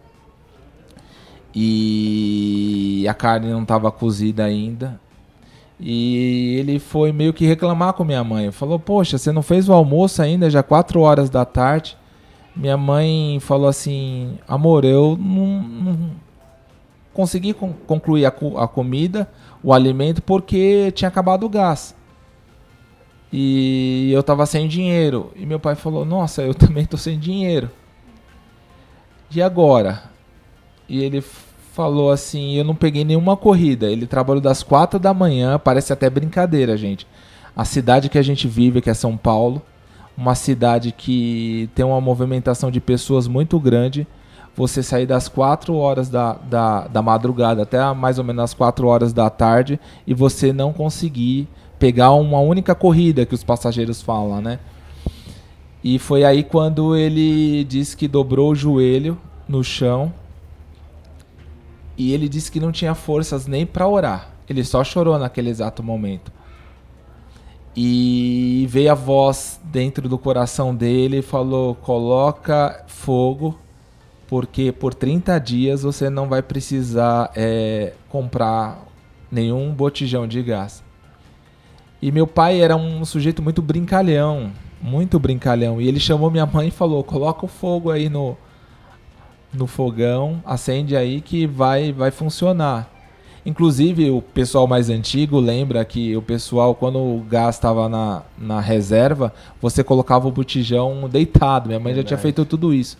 E 1.54 3.04
a 3.08 3.14
carne 3.14 3.50
não 3.50 3.62
estava 3.62 3.90
cozida 3.90 4.44
ainda. 4.44 5.00
E 5.80 6.56
ele 6.58 6.78
foi 6.78 7.10
meio 7.12 7.32
que 7.32 7.44
reclamar 7.44 7.94
com 7.94 8.04
minha 8.04 8.22
mãe. 8.22 8.52
Falou: 8.52 8.78
Poxa, 8.78 9.18
você 9.18 9.32
não 9.32 9.42
fez 9.42 9.68
o 9.68 9.72
almoço 9.72 10.22
ainda, 10.22 10.48
já 10.48 10.62
4 10.62 11.00
horas 11.00 11.28
da 11.28 11.44
tarde 11.44 11.96
minha 12.56 12.76
mãe 12.76 13.38
falou 13.40 13.68
assim: 13.68 14.38
Amor, 14.48 14.84
eu 14.84 15.16
não, 15.20 15.62
não 15.62 16.10
consegui 17.12 17.52
con 17.52 17.72
concluir 17.86 18.24
a, 18.24 18.28
a, 18.28 18.66
comida, 18.66 19.28
o 19.62 19.72
alimento, 19.72 20.22
porque 20.22 20.90
tinha 20.92 21.08
acabado 21.08 21.44
o 21.44 21.48
gás. 21.48 21.94
E 23.32 24.10
eu 24.12 24.22
tava 24.22 24.46
sem 24.46 24.68
dinheiro. 24.68 25.32
E 25.36 25.44
meu 25.44 25.60
pai 25.60 25.74
falou: 25.74 26.04
Nossa, 26.04 26.42
eu 26.42 26.52
também 26.54 26.84
tô 26.84 26.96
sem 26.96 27.18
dinheiro. 27.18 27.70
E 29.34 29.42
agora? 29.42 30.04
E 30.88 31.02
ele 31.02 31.20
falou 31.20 32.10
assim: 32.10 32.54
Eu 32.56 32.64
não 32.64 32.74
peguei 32.74 33.04
nenhuma 33.04 33.36
corrida. 33.36 33.90
Ele 33.90 34.06
trabalhou 34.06 34.40
das 34.40 34.62
quatro 34.62 34.98
da 34.98 35.12
manhã, 35.12 35.58
parece 35.58 35.92
até 35.92 36.08
brincadeira, 36.08 36.76
gente. 36.76 37.06
A 37.54 37.64
cidade 37.64 38.08
que 38.08 38.18
a 38.18 38.22
gente 38.22 38.46
vive, 38.46 38.80
que 38.80 38.90
é 38.90 38.94
São 38.94 39.16
Paulo 39.16 39.62
uma 40.16 40.34
cidade 40.34 40.92
que 40.92 41.68
tem 41.74 41.84
uma 41.84 42.00
movimentação 42.00 42.70
de 42.70 42.80
pessoas 42.80 43.28
muito 43.28 43.60
grande, 43.60 44.06
você 44.56 44.82
sair 44.82 45.04
das 45.04 45.28
4 45.28 45.74
horas 45.76 46.08
da, 46.08 46.32
da, 46.32 46.88
da 46.88 47.02
madrugada 47.02 47.62
até 47.62 47.92
mais 47.92 48.18
ou 48.18 48.24
menos 48.24 48.44
as 48.44 48.54
4 48.54 48.86
horas 48.86 49.12
da 49.12 49.28
tarde 49.28 49.78
e 50.06 50.14
você 50.14 50.52
não 50.52 50.72
conseguir 50.72 51.46
pegar 51.78 52.12
uma 52.12 52.40
única 52.40 52.74
corrida 52.74 53.26
que 53.26 53.34
os 53.34 53.44
passageiros 53.44 54.02
falam, 54.02 54.40
né? 54.40 54.58
E 55.82 55.98
foi 55.98 56.24
aí 56.24 56.42
quando 56.42 56.96
ele 56.96 57.64
disse 57.64 57.96
que 57.96 58.08
dobrou 58.08 58.50
o 58.50 58.54
joelho 58.54 59.18
no 59.48 59.62
chão 59.62 60.12
e 61.96 62.12
ele 62.12 62.28
disse 62.28 62.50
que 62.50 62.60
não 62.60 62.72
tinha 62.72 62.94
forças 62.94 63.46
nem 63.46 63.64
para 63.64 63.86
orar. 63.86 64.30
Ele 64.48 64.64
só 64.64 64.84
chorou 64.84 65.18
naquele 65.18 65.50
exato 65.50 65.82
momento. 65.82 66.32
E 67.74 68.66
veio 68.70 68.90
a 68.90 68.94
voz 68.94 69.60
dentro 69.64 70.08
do 70.08 70.16
coração 70.16 70.74
dele 70.74 71.18
e 71.18 71.22
falou: 71.22 71.74
coloca 71.74 72.84
fogo, 72.86 73.58
porque 74.26 74.72
por 74.72 74.94
30 74.94 75.38
dias 75.38 75.82
você 75.82 76.08
não 76.08 76.28
vai 76.28 76.42
precisar 76.42 77.30
é, 77.36 77.92
comprar 78.08 78.82
nenhum 79.30 79.72
botijão 79.74 80.26
de 80.26 80.42
gás. 80.42 80.82
E 82.00 82.12
meu 82.12 82.26
pai 82.26 82.60
era 82.60 82.76
um 82.76 83.04
sujeito 83.04 83.42
muito 83.42 83.62
brincalhão, 83.62 84.52
muito 84.80 85.18
brincalhão. 85.18 85.80
E 85.80 85.88
ele 85.88 85.98
chamou 85.98 86.30
minha 86.30 86.46
mãe 86.46 86.68
e 86.68 86.70
falou: 86.70 87.02
coloca 87.02 87.44
o 87.44 87.48
fogo 87.48 87.90
aí 87.90 88.08
no, 88.08 88.36
no 89.52 89.66
fogão, 89.66 90.42
acende 90.44 90.96
aí 90.96 91.20
que 91.20 91.46
vai, 91.46 91.92
vai 91.92 92.10
funcionar. 92.10 92.90
Inclusive, 93.46 94.10
o 94.10 94.20
pessoal 94.20 94.66
mais 94.66 94.90
antigo 94.90 95.38
lembra 95.38 95.84
que 95.84 96.16
o 96.16 96.20
pessoal, 96.20 96.74
quando 96.74 96.98
o 96.98 97.24
gás 97.30 97.54
estava 97.54 97.88
na, 97.88 98.22
na 98.36 98.60
reserva, 98.60 99.32
você 99.62 99.84
colocava 99.84 100.26
o 100.26 100.32
botijão 100.32 101.08
deitado. 101.08 101.68
Minha 101.68 101.78
mãe 101.78 101.94
Verdade. 101.94 102.10
já 102.10 102.16
tinha 102.16 102.18
feito 102.18 102.44
tudo 102.44 102.74
isso. 102.74 102.98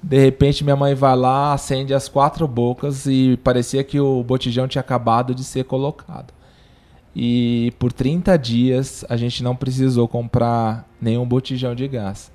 De 0.00 0.16
repente, 0.16 0.62
minha 0.62 0.76
mãe 0.76 0.94
vai 0.94 1.16
lá, 1.16 1.52
acende 1.52 1.92
as 1.92 2.08
quatro 2.08 2.46
bocas 2.46 3.06
e 3.06 3.36
parecia 3.42 3.82
que 3.82 3.98
o 3.98 4.22
botijão 4.22 4.68
tinha 4.68 4.80
acabado 4.80 5.34
de 5.34 5.42
ser 5.42 5.64
colocado. 5.64 6.32
E 7.14 7.72
por 7.78 7.92
30 7.92 8.36
dias 8.36 9.04
a 9.08 9.16
gente 9.16 9.42
não 9.42 9.54
precisou 9.54 10.08
comprar 10.08 10.88
nenhum 11.00 11.26
botijão 11.26 11.74
de 11.74 11.86
gás. 11.86 12.32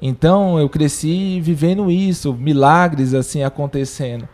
Então 0.00 0.58
eu 0.58 0.68
cresci 0.68 1.40
vivendo 1.40 1.90
isso, 1.90 2.32
milagres 2.34 3.14
assim 3.14 3.42
acontecendo. 3.42 4.28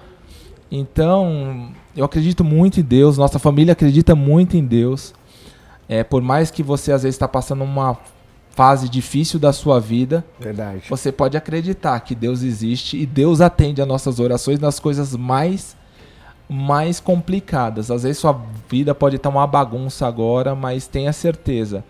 Então, 0.71 1.73
eu 1.97 2.05
acredito 2.05 2.43
muito 2.43 2.81
em 2.81 2.83
Deus, 2.83 3.17
nossa 3.17 3.39
família 3.39 3.73
acredita 3.73 4.15
muito 4.15 4.57
em 4.57 4.65
Deus. 4.65 5.15
É, 5.89 6.03
por 6.03 6.21
mais 6.21 6.51
que 6.51 6.63
você 6.63 6.91
às 6.91 7.03
vezes 7.03 7.15
está 7.15 7.29
passando 7.29 7.63
uma 7.63 7.97
fase 8.51 8.89
difícil 8.89 9.39
da 9.39 9.53
sua 9.53 9.79
vida, 9.81 10.25
Verdade. 10.41 10.83
você 10.89 11.13
pode 11.13 11.37
acreditar 11.37 11.99
que 12.01 12.15
Deus 12.15 12.43
existe 12.43 12.97
e 12.97 13.05
Deus 13.05 13.41
atende 13.41 13.83
a 13.83 13.87
nossas 13.87 14.19
orações 14.19 14.59
nas 14.59 14.81
coisas 14.81 15.15
mais 15.15 15.77
mais 16.55 17.01
complicadas. 17.01 17.91
Às 17.91 18.05
vezes 18.05 18.19
sua 18.19 18.41
vida 18.69 18.95
pode 18.95 19.17
estar 19.17 19.29
uma 19.29 19.47
bagunça 19.47 20.07
agora, 20.07 20.55
mas 20.55 20.87
tenha 20.87 21.13
certeza 21.13 21.85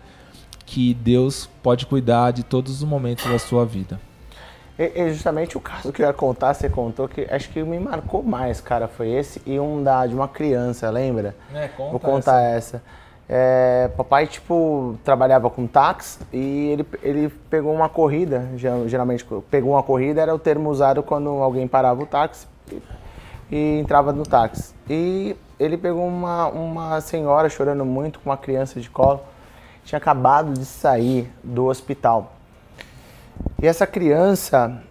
que 0.65 0.93
Deus 0.95 1.47
pode 1.61 1.85
cuidar 1.85 2.31
de 2.31 2.43
todos 2.43 2.81
os 2.81 2.83
momentos 2.83 3.29
da 3.29 3.37
sua 3.37 3.65
vida. 3.65 3.99
E, 4.77 5.09
justamente 5.13 5.55
o 5.55 5.61
caso 5.61 5.93
que 5.93 6.01
eu 6.01 6.07
ia 6.07 6.13
contar, 6.13 6.53
você 6.53 6.67
contou 6.67 7.07
que 7.07 7.25
acho 7.31 7.49
que 7.49 7.63
me 7.63 7.79
marcou 7.79 8.21
mais, 8.21 8.59
cara, 8.59 8.87
foi 8.87 9.09
esse 9.09 9.41
e 9.45 9.57
um 9.59 9.81
da 9.81 10.05
de 10.05 10.13
uma 10.13 10.27
criança, 10.27 10.89
lembra? 10.89 11.35
É, 11.53 11.67
conta 11.69 11.91
Vou 11.91 11.99
contar 11.99 12.41
essa. 12.41 12.77
essa. 12.77 12.83
É, 13.27 13.89
papai, 13.95 14.27
tipo, 14.27 14.97
trabalhava 15.03 15.49
com 15.49 15.65
táxi 15.65 16.19
e 16.31 16.69
ele, 16.71 16.85
ele 17.01 17.29
pegou 17.49 17.73
uma 17.73 17.87
corrida, 17.87 18.47
geralmente 18.87 19.25
pegou 19.49 19.71
uma 19.71 19.81
corrida 19.81 20.21
era 20.21 20.35
o 20.35 20.37
termo 20.37 20.69
usado 20.69 21.01
quando 21.01 21.29
alguém 21.29 21.67
parava 21.67 22.03
o 22.03 22.05
táxi 22.05 22.47
e, 23.51 23.79
entrava 23.79 24.11
no 24.11 24.23
táxi. 24.23 24.73
E 24.89 25.35
ele 25.59 25.77
pegou 25.77 26.07
uma, 26.07 26.47
uma 26.47 27.01
senhora 27.01 27.49
chorando 27.49 27.85
muito 27.85 28.19
com 28.19 28.29
uma 28.29 28.37
criança 28.37 28.79
de 28.79 28.89
colo, 28.89 29.21
tinha 29.83 29.97
acabado 29.97 30.53
de 30.53 30.65
sair 30.65 31.31
do 31.43 31.65
hospital. 31.65 32.33
E 33.61 33.67
essa 33.67 33.85
criança, 33.85 34.81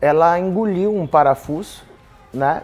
ela 0.00 0.38
engoliu 0.38 0.94
um 0.94 1.06
parafuso, 1.06 1.82
né? 2.32 2.62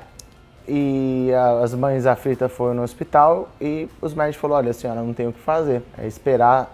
E 0.69 1.31
as 1.63 1.75
mães 1.75 2.07
aflitas 2.07 2.51
foram 2.51 2.75
no 2.75 2.83
hospital 2.83 3.49
e 3.61 3.89
os 4.03 4.15
médicos 4.15 4.41
falaram, 4.41 4.65
olha, 4.65 4.71
a 4.71 4.75
senhora 4.75 5.01
não 5.01 5.15
tem 5.15 5.29
o 5.29 5.33
que 5.33 5.41
fazer, 5.41 5.83
é 5.97 6.09
esperar 6.09 6.69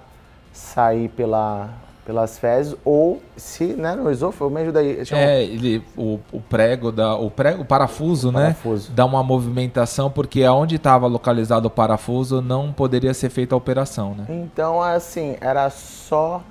sair 0.51 1.09
pela, 1.11 1.69
pelas 2.05 2.39
fezes 2.39 2.75
ou 2.85 3.23
se, 3.37 3.65
né, 3.75 3.95
no 3.95 4.11
esôfago, 4.11 4.51
me 4.51 4.61
ajuda 4.61 4.81
aí. 4.81 5.03
É, 5.13 5.43
ele, 5.43 5.85
o, 5.97 6.19
o 6.33 6.41
prego, 6.41 6.91
da, 6.91 7.15
o, 7.15 7.31
prego, 7.31 7.63
o 7.63 7.65
parafuso, 7.65 8.29
o 8.29 8.33
né, 8.33 8.41
parafuso. 8.41 8.91
dá 8.93 9.05
uma 9.05 9.23
movimentação 9.23 10.11
porque 10.11 10.43
aonde 10.43 10.77
estava 10.77 11.07
localizado 11.07 11.69
o 11.69 11.71
parafuso 11.71 12.41
não 12.41 12.73
poderia 12.73 13.15
ser 13.15 13.31
feita 13.31 13.55
a 13.55 13.59
operação, 13.59 14.15
né? 14.15 14.27
Então, 14.29 14.83
assim, 14.83 15.37
era 15.41 15.71
só 15.71 16.43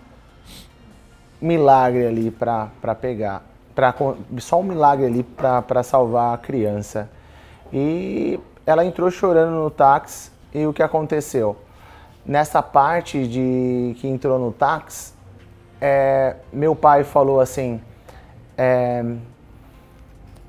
milagre 1.41 2.05
ali 2.05 2.31
para 2.31 2.69
pegar, 2.99 3.43
pra, 3.75 3.93
só 4.37 4.59
um 4.59 4.63
milagre 4.63 5.05
ali 5.05 5.23
para 5.23 5.83
salvar 5.83 6.33
a 6.33 6.37
criança. 6.37 7.09
E 7.73 8.39
ela 8.65 8.85
entrou 8.85 9.11
chorando 9.11 9.51
no 9.51 9.69
táxi 9.69 10.31
e 10.53 10.65
o 10.65 10.71
que 10.71 10.83
aconteceu? 10.83 11.57
Nessa 12.25 12.61
parte 12.61 13.27
de 13.27 13.95
que 13.99 14.07
entrou 14.07 14.37
no 14.37 14.51
táxi, 14.51 15.13
é, 15.81 16.35
meu 16.53 16.75
pai 16.75 17.03
falou 17.03 17.41
assim, 17.41 17.81
é, 18.55 19.03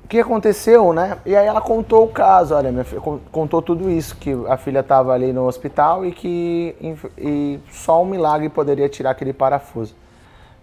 o 0.03 0.07
que 0.07 0.19
aconteceu, 0.19 0.93
né? 0.93 1.17
E 1.25 1.35
aí 1.35 1.47
ela 1.47 1.59
contou 1.59 2.03
o 2.03 2.07
caso, 2.07 2.53
olha, 2.53 2.71
minha 2.71 2.83
filha, 2.83 3.01
contou 3.31 3.61
tudo 3.61 3.89
isso, 3.89 4.15
que 4.15 4.31
a 4.47 4.57
filha 4.57 4.81
estava 4.81 5.11
ali 5.11 5.33
no 5.33 5.47
hospital 5.47 6.05
e 6.05 6.11
que 6.11 6.75
e 7.17 7.59
só 7.71 8.03
um 8.03 8.05
milagre 8.05 8.47
poderia 8.49 8.87
tirar 8.87 9.11
aquele 9.11 9.33
parafuso. 9.33 9.95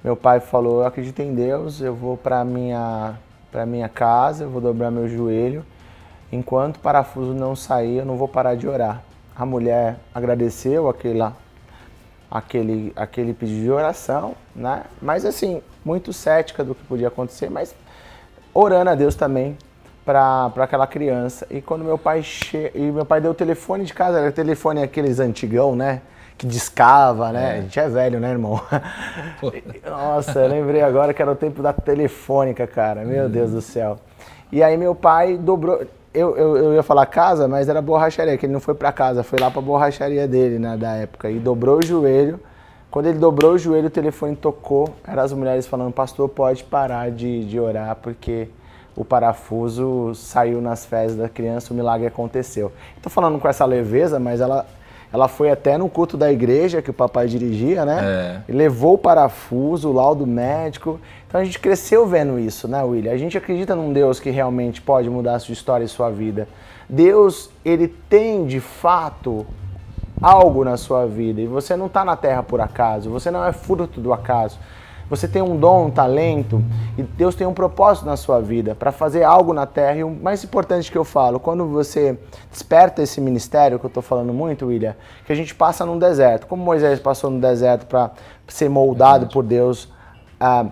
Meu 0.04 0.14
pai 0.16 0.38
falou, 0.38 0.80
eu 0.80 0.86
acredito 0.86 1.20
em 1.20 1.34
Deus, 1.34 1.80
eu 1.80 1.94
vou 1.94 2.16
para 2.16 2.44
minha 2.44 3.14
para 3.50 3.66
minha 3.66 3.88
casa, 3.88 4.44
eu 4.44 4.50
vou 4.50 4.60
dobrar 4.60 4.92
meu 4.92 5.08
joelho, 5.08 5.64
enquanto 6.30 6.76
o 6.76 6.80
parafuso 6.80 7.34
não 7.34 7.56
sair, 7.56 7.96
eu 7.96 8.04
não 8.04 8.16
vou 8.16 8.28
parar 8.28 8.54
de 8.54 8.68
orar. 8.68 9.02
A 9.34 9.44
mulher 9.44 9.96
agradeceu 10.14 10.88
aquela 10.88 11.34
aquele, 12.30 12.92
aquele 12.94 13.34
pedido 13.34 13.62
de 13.62 13.70
oração, 13.70 14.34
né? 14.54 14.84
Mas 15.02 15.24
assim, 15.24 15.60
muito 15.84 16.12
cética 16.12 16.62
do 16.62 16.74
que 16.74 16.84
podia 16.84 17.08
acontecer, 17.08 17.50
mas 17.50 17.74
orando 18.54 18.90
a 18.90 18.94
Deus 18.94 19.14
também 19.14 19.56
para 20.04 20.52
aquela 20.56 20.86
criança. 20.86 21.46
E 21.50 21.60
quando 21.60 21.84
meu 21.84 21.98
pai 21.98 22.22
che... 22.22 22.70
e 22.74 22.90
meu 22.90 23.04
pai 23.04 23.20
deu 23.20 23.32
o 23.32 23.34
telefone 23.34 23.84
de 23.84 23.94
casa, 23.94 24.18
era 24.18 24.32
telefone 24.32 24.82
aqueles 24.82 25.18
antigão, 25.18 25.74
né? 25.74 26.02
Que 26.38 26.46
discava, 26.46 27.32
né? 27.32 27.56
É. 27.56 27.58
A 27.58 27.60
gente 27.60 27.78
é 27.78 27.88
velho, 27.88 28.18
né, 28.18 28.30
irmão? 28.30 28.60
Nossa, 29.86 30.40
eu 30.40 30.48
lembrei 30.48 30.80
agora 30.80 31.12
que 31.12 31.20
era 31.20 31.30
o 31.30 31.36
tempo 31.36 31.62
da 31.62 31.72
telefônica, 31.72 32.66
cara. 32.66 33.04
Meu 33.04 33.26
hum. 33.26 33.30
Deus 33.30 33.50
do 33.50 33.60
céu. 33.60 33.98
E 34.50 34.62
aí 34.62 34.76
meu 34.76 34.94
pai 34.94 35.36
dobrou. 35.36 35.82
Eu, 36.12 36.36
eu, 36.36 36.56
eu, 36.56 36.74
ia 36.74 36.82
falar 36.82 37.06
casa, 37.06 37.46
mas 37.46 37.68
era 37.68 37.80
borracharia, 37.80 38.36
que 38.36 38.44
ele 38.44 38.52
não 38.52 38.60
foi 38.60 38.74
para 38.74 38.90
casa, 38.90 39.22
foi 39.22 39.38
lá 39.38 39.48
para 39.48 39.62
borracharia 39.62 40.26
dele, 40.26 40.58
né, 40.58 40.76
da 40.76 40.94
época. 40.94 41.30
E 41.30 41.38
dobrou 41.38 41.78
o 41.78 41.86
joelho. 41.86 42.40
Quando 42.90 43.06
ele 43.06 43.18
dobrou 43.18 43.52
o 43.52 43.58
joelho, 43.58 43.86
o 43.86 43.90
telefone 43.90 44.34
tocou. 44.34 44.88
Eram 45.06 45.22
as 45.22 45.32
mulheres 45.32 45.66
falando: 45.68 45.92
Pastor, 45.92 46.28
pode 46.28 46.64
parar 46.64 47.12
de, 47.12 47.44
de 47.44 47.60
orar, 47.60 47.94
porque 47.96 48.48
o 48.96 49.04
parafuso 49.04 50.12
saiu 50.14 50.60
nas 50.60 50.84
fezes 50.84 51.16
da 51.16 51.28
criança, 51.28 51.72
o 51.72 51.76
milagre 51.76 52.08
aconteceu. 52.08 52.72
Estou 52.96 53.10
falando 53.10 53.38
com 53.38 53.48
essa 53.48 53.64
leveza, 53.64 54.18
mas 54.18 54.40
ela, 54.40 54.66
ela 55.12 55.26
foi 55.26 55.50
até 55.50 55.76
no 55.76 55.88
culto 55.88 56.16
da 56.16 56.30
igreja 56.30 56.80
que 56.80 56.90
o 56.90 56.94
papai 56.94 57.26
dirigia, 57.26 57.84
né? 57.84 58.42
É. 58.48 58.52
levou 58.52 58.94
o 58.94 58.98
parafuso, 58.98 59.88
o 59.88 59.92
laudo 59.92 60.26
médico. 60.26 61.00
Então 61.26 61.40
a 61.40 61.44
gente 61.44 61.58
cresceu 61.58 62.06
vendo 62.06 62.38
isso, 62.38 62.68
né, 62.68 62.82
William? 62.82 63.12
A 63.12 63.16
gente 63.16 63.36
acredita 63.36 63.74
num 63.74 63.92
Deus 63.92 64.20
que 64.20 64.30
realmente 64.30 64.80
pode 64.80 65.10
mudar 65.10 65.34
a 65.34 65.38
sua 65.38 65.52
história 65.52 65.84
e 65.84 65.88
sua 65.88 66.10
vida. 66.10 66.48
Deus, 66.88 67.50
ele 67.64 67.88
tem 67.88 68.46
de 68.46 68.60
fato 68.60 69.46
algo 70.20 70.64
na 70.64 70.76
sua 70.76 71.06
vida 71.06 71.40
e 71.40 71.46
você 71.46 71.76
não 71.76 71.86
está 71.86 72.04
na 72.04 72.14
terra 72.14 72.42
por 72.42 72.60
acaso, 72.60 73.10
você 73.10 73.30
não 73.30 73.44
é 73.44 73.52
fruto 73.52 74.00
do 74.00 74.12
acaso. 74.12 74.58
Você 75.10 75.26
tem 75.26 75.42
um 75.42 75.56
dom, 75.56 75.86
um 75.86 75.90
talento 75.90 76.62
e 76.96 77.02
Deus 77.02 77.34
tem 77.34 77.44
um 77.44 77.52
propósito 77.52 78.06
na 78.06 78.16
sua 78.16 78.40
vida 78.40 78.76
para 78.76 78.92
fazer 78.92 79.24
algo 79.24 79.52
na 79.52 79.66
terra. 79.66 79.96
E 79.96 80.04
o 80.04 80.10
mais 80.10 80.44
importante 80.44 80.90
que 80.90 80.96
eu 80.96 81.04
falo, 81.04 81.40
quando 81.40 81.66
você 81.66 82.16
desperta 82.48 83.02
esse 83.02 83.20
ministério, 83.20 83.78
que 83.78 83.84
eu 83.84 83.88
estou 83.88 84.02
falando 84.02 84.32
muito, 84.32 84.66
William, 84.66 84.94
que 85.26 85.32
a 85.32 85.36
gente 85.36 85.52
passa 85.52 85.84
num 85.84 85.98
deserto. 85.98 86.46
Como 86.46 86.62
Moisés 86.62 87.00
passou 87.00 87.28
no 87.28 87.40
deserto 87.40 87.86
para 87.86 88.12
ser 88.46 88.70
moldado 88.70 89.26
por 89.26 89.42
Deus, 89.42 89.88
ah, 90.38 90.66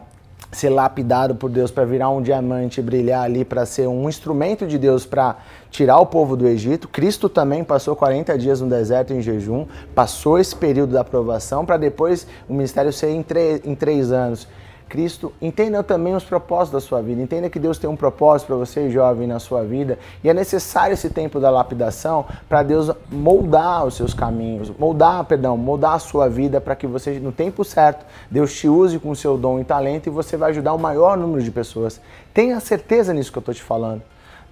ser 0.50 0.70
lapidado 0.70 1.34
por 1.34 1.50
Deus 1.50 1.70
para 1.70 1.84
virar 1.84 2.10
um 2.10 2.22
diamante 2.22 2.80
e 2.80 2.82
brilhar 2.82 3.22
ali 3.22 3.44
para 3.44 3.66
ser 3.66 3.86
um 3.86 4.08
instrumento 4.08 4.66
de 4.66 4.78
Deus 4.78 5.04
para 5.04 5.36
tirar 5.70 5.98
o 5.98 6.06
povo 6.06 6.36
do 6.36 6.46
Egito. 6.46 6.88
Cristo 6.88 7.28
também 7.28 7.62
passou 7.62 7.94
40 7.94 8.38
dias 8.38 8.60
no 8.60 8.68
deserto 8.68 9.12
em 9.12 9.20
jejum, 9.20 9.66
passou 9.94 10.38
esse 10.38 10.56
período 10.56 10.94
da 10.94 11.02
aprovação 11.02 11.66
para 11.66 11.76
depois 11.76 12.26
o 12.48 12.54
ministério 12.54 12.92
ser 12.92 13.10
em, 13.10 13.24
em 13.64 13.74
três 13.74 14.10
anos. 14.10 14.48
Cristo, 14.88 15.32
entenda 15.40 15.82
também 15.82 16.14
os 16.14 16.24
propósitos 16.24 16.82
da 16.82 16.86
sua 16.86 17.02
vida. 17.02 17.20
Entenda 17.20 17.50
que 17.50 17.58
Deus 17.58 17.78
tem 17.78 17.88
um 17.88 17.96
propósito 17.96 18.48
para 18.48 18.56
você, 18.56 18.90
jovem, 18.90 19.26
na 19.26 19.38
sua 19.38 19.62
vida. 19.62 19.98
E 20.24 20.28
é 20.28 20.34
necessário 20.34 20.94
esse 20.94 21.10
tempo 21.10 21.38
da 21.38 21.50
lapidação 21.50 22.24
para 22.48 22.62
Deus 22.62 22.90
moldar 23.10 23.84
os 23.84 23.94
seus 23.94 24.14
caminhos, 24.14 24.70
moldar, 24.78 25.24
perdão, 25.24 25.56
moldar 25.56 25.94
a 25.94 25.98
sua 25.98 26.28
vida 26.28 26.60
para 26.60 26.74
que 26.74 26.86
você, 26.86 27.20
no 27.20 27.30
tempo 27.30 27.64
certo, 27.64 28.06
Deus 28.30 28.52
te 28.54 28.68
use 28.68 28.98
com 28.98 29.10
o 29.10 29.16
seu 29.16 29.36
dom 29.36 29.60
e 29.60 29.64
talento 29.64 30.06
e 30.06 30.10
você 30.10 30.36
vai 30.36 30.50
ajudar 30.50 30.72
o 30.72 30.78
maior 30.78 31.16
número 31.16 31.42
de 31.42 31.50
pessoas. 31.50 32.00
Tenha 32.32 32.58
certeza 32.60 33.12
nisso 33.12 33.30
que 33.30 33.38
eu 33.38 33.40
estou 33.40 33.54
te 33.54 33.62
falando. 33.62 34.02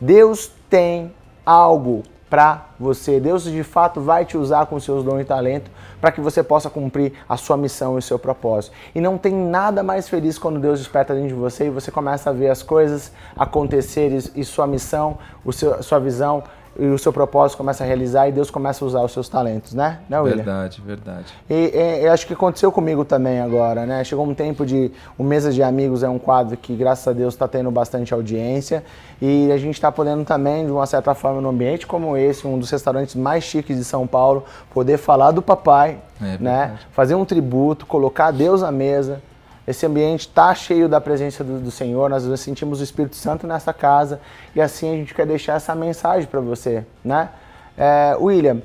Deus 0.00 0.50
tem 0.68 1.12
algo 1.44 2.02
para 2.28 2.66
você. 2.78 3.20
Deus 3.20 3.44
de 3.44 3.62
fato 3.62 4.00
vai 4.00 4.24
te 4.24 4.36
usar 4.36 4.66
com 4.66 4.78
seus 4.80 5.04
dons 5.04 5.20
e 5.20 5.24
talento 5.24 5.70
para 6.00 6.10
que 6.10 6.20
você 6.20 6.42
possa 6.42 6.68
cumprir 6.68 7.12
a 7.28 7.36
sua 7.36 7.56
missão 7.56 7.96
e 7.96 7.98
o 7.98 8.02
seu 8.02 8.18
propósito. 8.18 8.74
E 8.94 9.00
não 9.00 9.16
tem 9.16 9.32
nada 9.32 9.82
mais 9.82 10.08
feliz 10.08 10.38
quando 10.38 10.58
Deus 10.58 10.78
desperta 10.80 11.14
dentro 11.14 11.28
de 11.28 11.34
você 11.34 11.66
e 11.66 11.70
você 11.70 11.90
começa 11.90 12.30
a 12.30 12.32
ver 12.32 12.48
as 12.48 12.62
coisas 12.62 13.12
acontecerem 13.36 14.18
e 14.34 14.44
sua 14.44 14.66
missão, 14.66 15.18
o 15.44 15.52
seu, 15.52 15.82
sua 15.82 15.98
visão 15.98 16.42
e 16.78 16.86
o 16.86 16.98
seu 16.98 17.12
propósito 17.12 17.56
começa 17.56 17.82
a 17.82 17.86
realizar 17.86 18.28
e 18.28 18.32
Deus 18.32 18.50
começa 18.50 18.84
a 18.84 18.88
usar 18.88 19.02
os 19.02 19.12
seus 19.12 19.28
talentos, 19.28 19.72
né? 19.72 20.00
Né, 20.08 20.20
William? 20.20 20.36
Verdade, 20.36 20.82
verdade. 20.84 21.34
E, 21.48 21.54
e, 21.54 22.02
e, 22.04 22.08
acho 22.08 22.26
que 22.26 22.32
aconteceu 22.32 22.70
comigo 22.70 23.04
também 23.04 23.40
agora, 23.40 23.86
né? 23.86 24.04
Chegou 24.04 24.26
um 24.26 24.34
tempo 24.34 24.66
de... 24.66 24.90
O 25.16 25.24
Mesa 25.24 25.52
de 25.52 25.62
Amigos 25.62 26.02
é 26.02 26.08
um 26.08 26.18
quadro 26.18 26.56
que, 26.56 26.74
graças 26.76 27.06
a 27.08 27.12
Deus, 27.12 27.34
está 27.34 27.48
tendo 27.48 27.70
bastante 27.70 28.12
audiência 28.12 28.84
e 29.20 29.50
a 29.50 29.56
gente 29.56 29.74
está 29.74 29.90
podendo 29.90 30.24
também, 30.24 30.66
de 30.66 30.72
uma 30.72 30.86
certa 30.86 31.14
forma, 31.14 31.40
num 31.40 31.48
ambiente 31.48 31.86
como 31.86 32.16
esse, 32.16 32.46
um 32.46 32.58
dos 32.58 32.70
restaurantes 32.70 33.14
mais 33.14 33.44
chiques 33.44 33.76
de 33.76 33.84
São 33.84 34.06
Paulo, 34.06 34.44
poder 34.72 34.98
falar 34.98 35.30
do 35.30 35.40
papai, 35.40 35.98
é 36.20 36.36
né? 36.38 36.78
Fazer 36.92 37.14
um 37.14 37.24
tributo, 37.24 37.86
colocar 37.86 38.30
Deus 38.30 38.62
à 38.62 38.70
mesa, 38.70 39.22
esse 39.66 39.84
ambiente 39.84 40.20
está 40.20 40.54
cheio 40.54 40.88
da 40.88 41.00
presença 41.00 41.42
do, 41.42 41.58
do, 41.58 41.70
Senhor, 41.70 42.08
nós 42.08 42.22
sentimos 42.40 42.80
o 42.80 42.84
Espírito 42.84 43.16
Santo 43.16 43.46
nessa 43.46 43.72
casa 43.72 44.20
e 44.54 44.60
assim 44.60 44.92
a 44.92 44.96
gente 44.96 45.14
quer 45.14 45.26
deixar 45.26 45.54
essa 45.54 45.74
mensagem 45.74 46.28
para 46.28 46.40
você, 46.40 46.84
né? 47.04 47.30
É, 47.76 48.16
William, 48.18 48.62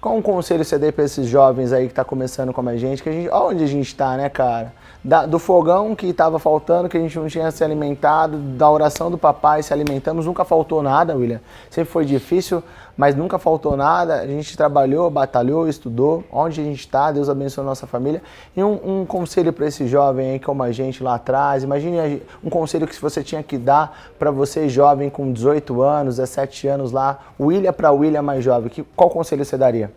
qual 0.00 0.16
um 0.16 0.22
conselho 0.22 0.64
você 0.64 0.78
dá 0.78 0.92
para 0.92 1.04
esses 1.04 1.26
jovens 1.26 1.72
aí 1.72 1.86
que 1.86 1.92
está 1.92 2.04
começando 2.04 2.52
como 2.52 2.68
a 2.68 2.76
gente, 2.76 3.02
que 3.02 3.08
a 3.08 3.12
gente, 3.12 3.28
onde 3.30 3.64
a 3.64 3.66
gente 3.66 3.86
está, 3.86 4.16
né, 4.16 4.28
cara? 4.28 4.72
Da, 5.04 5.26
do 5.26 5.38
fogão 5.38 5.94
que 5.94 6.06
estava 6.06 6.38
faltando, 6.38 6.88
que 6.88 6.96
a 6.96 7.00
gente 7.00 7.18
não 7.18 7.28
tinha 7.28 7.50
se 7.50 7.62
alimentado, 7.62 8.38
da 8.38 8.70
oração 8.70 9.10
do 9.10 9.18
papai 9.18 9.62
se 9.62 9.70
alimentamos, 9.70 10.24
nunca 10.24 10.46
faltou 10.46 10.82
nada, 10.82 11.14
William. 11.14 11.42
Sempre 11.68 11.92
foi 11.92 12.06
difícil, 12.06 12.62
mas 12.96 13.14
nunca 13.14 13.38
faltou 13.38 13.76
nada. 13.76 14.14
A 14.22 14.26
gente 14.26 14.56
trabalhou, 14.56 15.10
batalhou, 15.10 15.68
estudou. 15.68 16.24
Onde 16.32 16.62
a 16.62 16.64
gente 16.64 16.80
está, 16.80 17.12
Deus 17.12 17.28
abençoe 17.28 17.62
a 17.62 17.66
nossa 17.66 17.86
família. 17.86 18.22
E 18.56 18.64
um, 18.64 19.02
um 19.02 19.04
conselho 19.04 19.52
para 19.52 19.66
esse 19.66 19.86
jovem 19.86 20.30
aí, 20.30 20.38
como 20.38 20.62
a 20.62 20.72
gente 20.72 21.02
lá 21.02 21.16
atrás, 21.16 21.62
imagine 21.62 22.22
um 22.42 22.48
conselho 22.48 22.86
que 22.86 22.98
você 22.98 23.22
tinha 23.22 23.42
que 23.42 23.58
dar 23.58 24.14
para 24.18 24.30
você 24.30 24.70
jovem 24.70 25.10
com 25.10 25.30
18 25.30 25.82
anos, 25.82 26.16
17 26.16 26.66
anos 26.66 26.92
lá, 26.92 27.18
William 27.38 27.74
para 27.74 27.92
William 27.92 28.22
mais 28.22 28.42
jovem, 28.42 28.70
que, 28.70 28.82
qual 28.96 29.10
conselho 29.10 29.44
você 29.44 29.58
daria? 29.58 29.92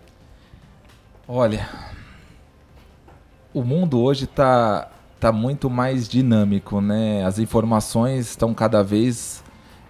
Olha, 1.25 1.67
o 3.53 3.63
mundo 3.63 4.01
hoje 4.01 4.25
está 4.25 4.89
tá 5.19 5.31
muito 5.31 5.69
mais 5.69 6.07
dinâmico, 6.07 6.79
né? 6.81 7.23
As 7.23 7.39
informações 7.39 8.29
estão 8.29 8.53
cada 8.53 8.83
vez 8.83 9.43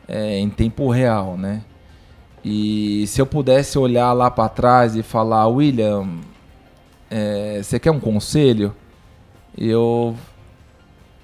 é, 0.08 0.38
em 0.40 0.50
tempo 0.50 0.90
real, 0.90 1.38
né? 1.38 1.64
E 2.44 3.06
se 3.08 3.20
eu 3.22 3.26
pudesse 3.26 3.78
olhar 3.78 4.14
lá 4.14 4.32
para 4.32 4.48
trás 4.48 4.96
e 4.96 5.04
falar, 5.04 5.48
William, 5.48 6.08
é, 7.10 7.60
você 7.62 7.80
quer 7.80 7.92
um 7.92 8.00
conselho? 8.00 8.74
Eu 9.58 10.16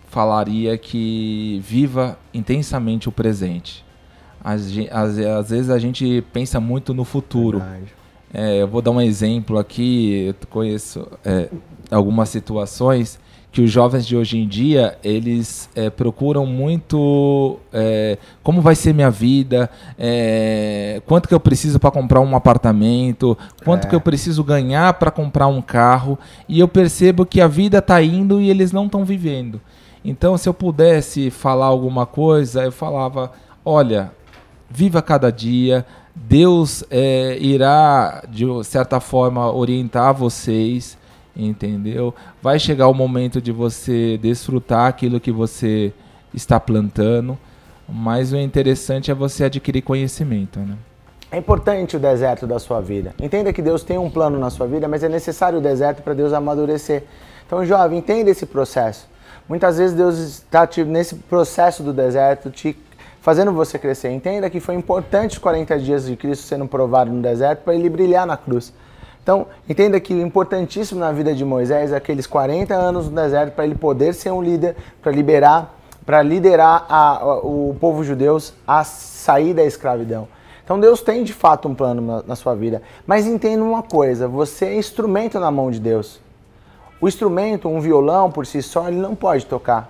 falaria 0.09 0.77
que 0.77 1.61
viva 1.63 2.17
intensamente 2.33 3.07
o 3.07 3.11
presente. 3.11 3.85
Às, 4.43 4.63
às, 4.91 5.17
às 5.17 5.49
vezes 5.49 5.69
a 5.69 5.79
gente 5.79 6.21
pensa 6.33 6.59
muito 6.59 6.93
no 6.93 7.05
futuro. 7.05 7.63
É, 8.33 8.61
eu 8.61 8.67
vou 8.67 8.81
dar 8.81 8.91
um 8.91 8.99
exemplo 8.99 9.57
aqui. 9.57 10.25
Eu 10.27 10.47
conheço 10.49 11.07
é, 11.23 11.49
algumas 11.89 12.29
situações 12.29 13.19
que 13.53 13.61
os 13.61 13.69
jovens 13.69 14.07
de 14.07 14.17
hoje 14.17 14.39
em 14.39 14.47
dia 14.47 14.97
eles 15.03 15.69
é, 15.75 15.87
procuram 15.87 16.43
muito 16.43 17.59
é, 17.71 18.17
como 18.41 18.61
vai 18.61 18.73
ser 18.73 18.93
minha 18.93 19.11
vida, 19.11 19.69
é, 19.97 20.99
quanto 21.05 21.27
que 21.27 21.35
eu 21.35 21.39
preciso 21.39 21.79
para 21.79 21.91
comprar 21.91 22.19
um 22.19 22.35
apartamento, 22.35 23.37
quanto 23.63 23.87
que 23.87 23.93
eu 23.93 24.01
preciso 24.01 24.43
ganhar 24.43 24.95
para 24.95 25.11
comprar 25.11 25.45
um 25.45 25.61
carro 25.61 26.17
e 26.49 26.59
eu 26.59 26.67
percebo 26.67 27.27
que 27.27 27.39
a 27.39 27.47
vida 27.47 27.77
está 27.77 28.01
indo 28.01 28.41
e 28.41 28.49
eles 28.49 28.71
não 28.71 28.87
estão 28.87 29.05
vivendo. 29.05 29.61
Então, 30.03 30.35
se 30.35 30.49
eu 30.49 30.53
pudesse 30.53 31.29
falar 31.29 31.67
alguma 31.67 32.07
coisa, 32.07 32.63
eu 32.63 32.71
falava: 32.71 33.31
olha, 33.63 34.11
viva 34.67 35.01
cada 35.01 35.31
dia. 35.31 35.85
Deus 36.15 36.83
irá, 37.39 38.23
de 38.29 38.45
certa 38.63 38.99
forma, 38.99 39.51
orientar 39.51 40.13
vocês 40.13 40.97
entendeu? 41.35 42.13
Vai 42.41 42.59
chegar 42.59 42.87
o 42.87 42.93
momento 42.93 43.41
de 43.41 43.51
você 43.51 44.17
desfrutar 44.17 44.87
aquilo 44.87 45.19
que 45.19 45.31
você 45.31 45.93
está 46.33 46.59
plantando, 46.59 47.37
mas 47.87 48.31
o 48.33 48.37
interessante 48.37 49.11
é 49.11 49.13
você 49.13 49.45
adquirir 49.45 49.81
conhecimento, 49.81 50.59
né? 50.59 50.75
É 51.31 51.37
importante 51.37 51.97
o 51.97 51.99
deserto 51.99 52.45
da 52.45 52.59
sua 52.59 52.79
vida. 52.79 53.15
Entenda 53.19 53.51
que 53.51 53.61
Deus 53.61 53.83
tem 53.83 53.97
um 53.97 54.07
plano 54.07 54.37
na 54.37 54.51
sua 54.51 54.67
vida, 54.67 54.87
mas 54.87 55.03
é 55.03 55.09
necessário 55.09 55.57
o 55.57 55.61
deserto 55.61 56.03
para 56.03 56.13
Deus 56.13 56.31
amadurecer. 56.31 57.05
Então, 57.45 57.65
jovem, 57.65 57.97
entenda 57.97 58.29
esse 58.29 58.45
processo. 58.45 59.07
Muitas 59.49 59.79
vezes 59.79 59.95
Deus 59.95 60.17
está 60.17 60.69
nesse 60.85 61.15
processo 61.15 61.81
do 61.81 61.91
deserto 61.91 62.51
te 62.51 62.77
fazendo 63.19 63.51
você 63.51 63.79
crescer. 63.79 64.11
Entenda 64.11 64.49
que 64.49 64.59
foi 64.59 64.75
importante 64.75 65.31
os 65.31 65.37
40 65.39 65.79
dias 65.79 66.05
de 66.05 66.15
Cristo 66.15 66.45
sendo 66.45 66.67
provado 66.67 67.11
no 67.11 67.21
deserto 67.21 67.63
para 67.63 67.73
ele 67.73 67.89
brilhar 67.89 68.27
na 68.27 68.37
cruz. 68.37 68.73
Então, 69.23 69.47
entenda 69.69 69.97
que 70.01 70.13
o 70.13 70.21
importantíssimo 70.21 70.99
na 70.99 71.11
vida 71.13 71.33
de 71.33 71.45
Moisés 71.45 71.93
é 71.93 71.95
aqueles 71.95 72.27
40 72.27 72.75
anos 72.75 73.09
no 73.09 73.15
deserto 73.15 73.53
para 73.53 73.63
ele 73.63 73.73
poder 73.73 74.13
ser 74.13 74.31
um 74.31 74.43
líder, 74.43 74.75
para 75.01 75.13
liberar, 75.13 75.73
para 76.05 76.21
liderar 76.21 76.85
a, 76.89 77.17
a, 77.19 77.37
o 77.37 77.73
povo 77.79 78.03
judeu 78.03 78.37
a 78.67 78.83
sair 78.83 79.53
da 79.53 79.63
escravidão. 79.63 80.27
Então 80.65 80.77
Deus 80.77 81.01
tem 81.01 81.23
de 81.23 81.33
fato 81.33 81.69
um 81.69 81.73
plano 81.73 82.01
na, 82.01 82.23
na 82.23 82.35
sua 82.35 82.53
vida. 82.53 82.81
Mas 83.07 83.25
entenda 83.25 83.63
uma 83.63 83.81
coisa: 83.81 84.27
você 84.27 84.65
é 84.65 84.77
instrumento 84.77 85.39
na 85.39 85.49
mão 85.49 85.71
de 85.71 85.79
Deus. 85.79 86.19
O 86.99 87.07
instrumento, 87.07 87.69
um 87.69 87.79
violão 87.79 88.29
por 88.29 88.45
si 88.45 88.61
só, 88.61 88.87
ele 88.89 88.97
não 88.97 89.15
pode 89.15 89.45
tocar. 89.45 89.89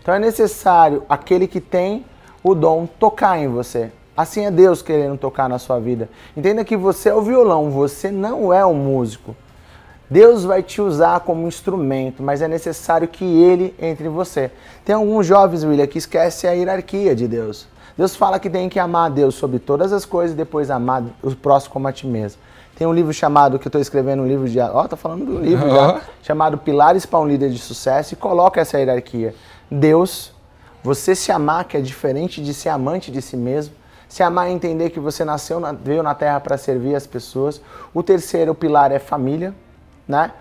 Então 0.00 0.12
é 0.14 0.18
necessário 0.18 1.04
aquele 1.08 1.46
que 1.46 1.60
tem 1.60 2.04
o 2.42 2.54
dom 2.54 2.86
tocar 2.86 3.38
em 3.38 3.46
você. 3.46 3.92
Assim 4.16 4.44
é 4.44 4.50
Deus 4.50 4.82
querendo 4.82 5.16
tocar 5.16 5.48
na 5.48 5.58
sua 5.58 5.78
vida. 5.78 6.08
Entenda 6.36 6.64
que 6.64 6.76
você 6.76 7.08
é 7.08 7.14
o 7.14 7.22
violão, 7.22 7.70
você 7.70 8.10
não 8.10 8.52
é 8.52 8.64
o 8.64 8.74
músico. 8.74 9.34
Deus 10.10 10.44
vai 10.44 10.62
te 10.62 10.82
usar 10.82 11.20
como 11.20 11.48
instrumento, 11.48 12.22
mas 12.22 12.42
é 12.42 12.48
necessário 12.48 13.08
que 13.08 13.24
Ele 13.24 13.74
entre 13.80 14.06
em 14.06 14.10
você. 14.10 14.50
Tem 14.84 14.94
alguns 14.94 15.26
jovens, 15.26 15.64
William, 15.64 15.86
que 15.86 15.96
esquecem 15.96 16.50
a 16.50 16.52
hierarquia 16.52 17.16
de 17.16 17.26
Deus. 17.26 17.66
Deus 17.96 18.14
fala 18.14 18.38
que 18.38 18.50
tem 18.50 18.68
que 18.68 18.78
amar 18.78 19.06
a 19.06 19.08
Deus 19.08 19.34
sobre 19.34 19.58
todas 19.58 19.90
as 19.92 20.04
coisas 20.04 20.34
e 20.34 20.36
depois 20.36 20.70
amar 20.70 21.02
o 21.22 21.34
próximo 21.34 21.72
como 21.72 21.88
a 21.88 21.92
ti 21.92 22.06
mesmo. 22.06 22.40
Tem 22.76 22.86
um 22.86 22.92
livro 22.92 23.12
chamado, 23.12 23.58
que 23.58 23.66
eu 23.66 23.70
estou 23.70 23.80
escrevendo 23.80 24.22
um 24.22 24.26
livro 24.26 24.48
de. 24.48 24.60
Ó, 24.60 24.82
oh, 24.82 24.88
tô 24.88 24.96
falando 24.96 25.24
do 25.24 25.38
livro 25.38 25.68
já, 25.70 26.00
chamado 26.22 26.58
Pilares 26.58 27.06
para 27.06 27.20
um 27.20 27.26
Líder 27.26 27.50
de 27.50 27.58
Sucesso 27.58 28.12
e 28.12 28.16
coloca 28.16 28.60
essa 28.60 28.78
hierarquia. 28.78 29.34
Deus, 29.70 30.32
você 30.82 31.14
se 31.14 31.32
amar, 31.32 31.64
que 31.64 31.76
é 31.76 31.80
diferente 31.80 32.42
de 32.42 32.52
ser 32.52 32.68
amante 32.68 33.10
de 33.10 33.22
si 33.22 33.36
mesmo. 33.36 33.74
Se 34.12 34.22
amar 34.22 34.48
é 34.48 34.50
entender 34.50 34.90
que 34.90 35.00
você 35.00 35.24
nasceu, 35.24 35.58
veio 35.82 36.02
na 36.02 36.14
terra 36.14 36.38
para 36.38 36.58
servir 36.58 36.94
as 36.94 37.06
pessoas. 37.06 37.62
O 37.94 38.02
terceiro 38.02 38.54
pilar 38.54 38.92
é 38.92 38.98
família, 38.98 39.54
né? 40.06 40.32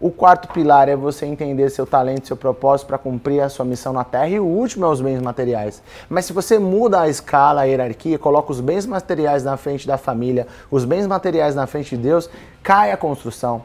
O 0.00 0.12
quarto 0.12 0.46
pilar 0.52 0.88
é 0.88 0.94
você 0.94 1.26
entender 1.26 1.68
seu 1.70 1.84
talento, 1.84 2.28
seu 2.28 2.36
propósito 2.36 2.86
para 2.86 2.98
cumprir 2.98 3.40
a 3.40 3.48
sua 3.48 3.64
missão 3.64 3.92
na 3.92 4.04
Terra. 4.04 4.28
E 4.28 4.38
o 4.38 4.44
último 4.44 4.86
é 4.86 4.88
os 4.88 5.00
bens 5.00 5.20
materiais. 5.20 5.82
Mas 6.08 6.26
se 6.26 6.32
você 6.32 6.56
muda 6.56 7.00
a 7.00 7.08
escala, 7.08 7.62
a 7.62 7.64
hierarquia, 7.64 8.16
coloca 8.16 8.52
os 8.52 8.60
bens 8.60 8.86
materiais 8.86 9.42
na 9.42 9.56
frente 9.56 9.88
da 9.88 9.98
família, 9.98 10.46
os 10.70 10.84
bens 10.84 11.08
materiais 11.08 11.56
na 11.56 11.66
frente 11.66 11.96
de 11.96 12.02
Deus, 12.04 12.30
cai 12.62 12.92
a 12.92 12.96
construção. 12.96 13.60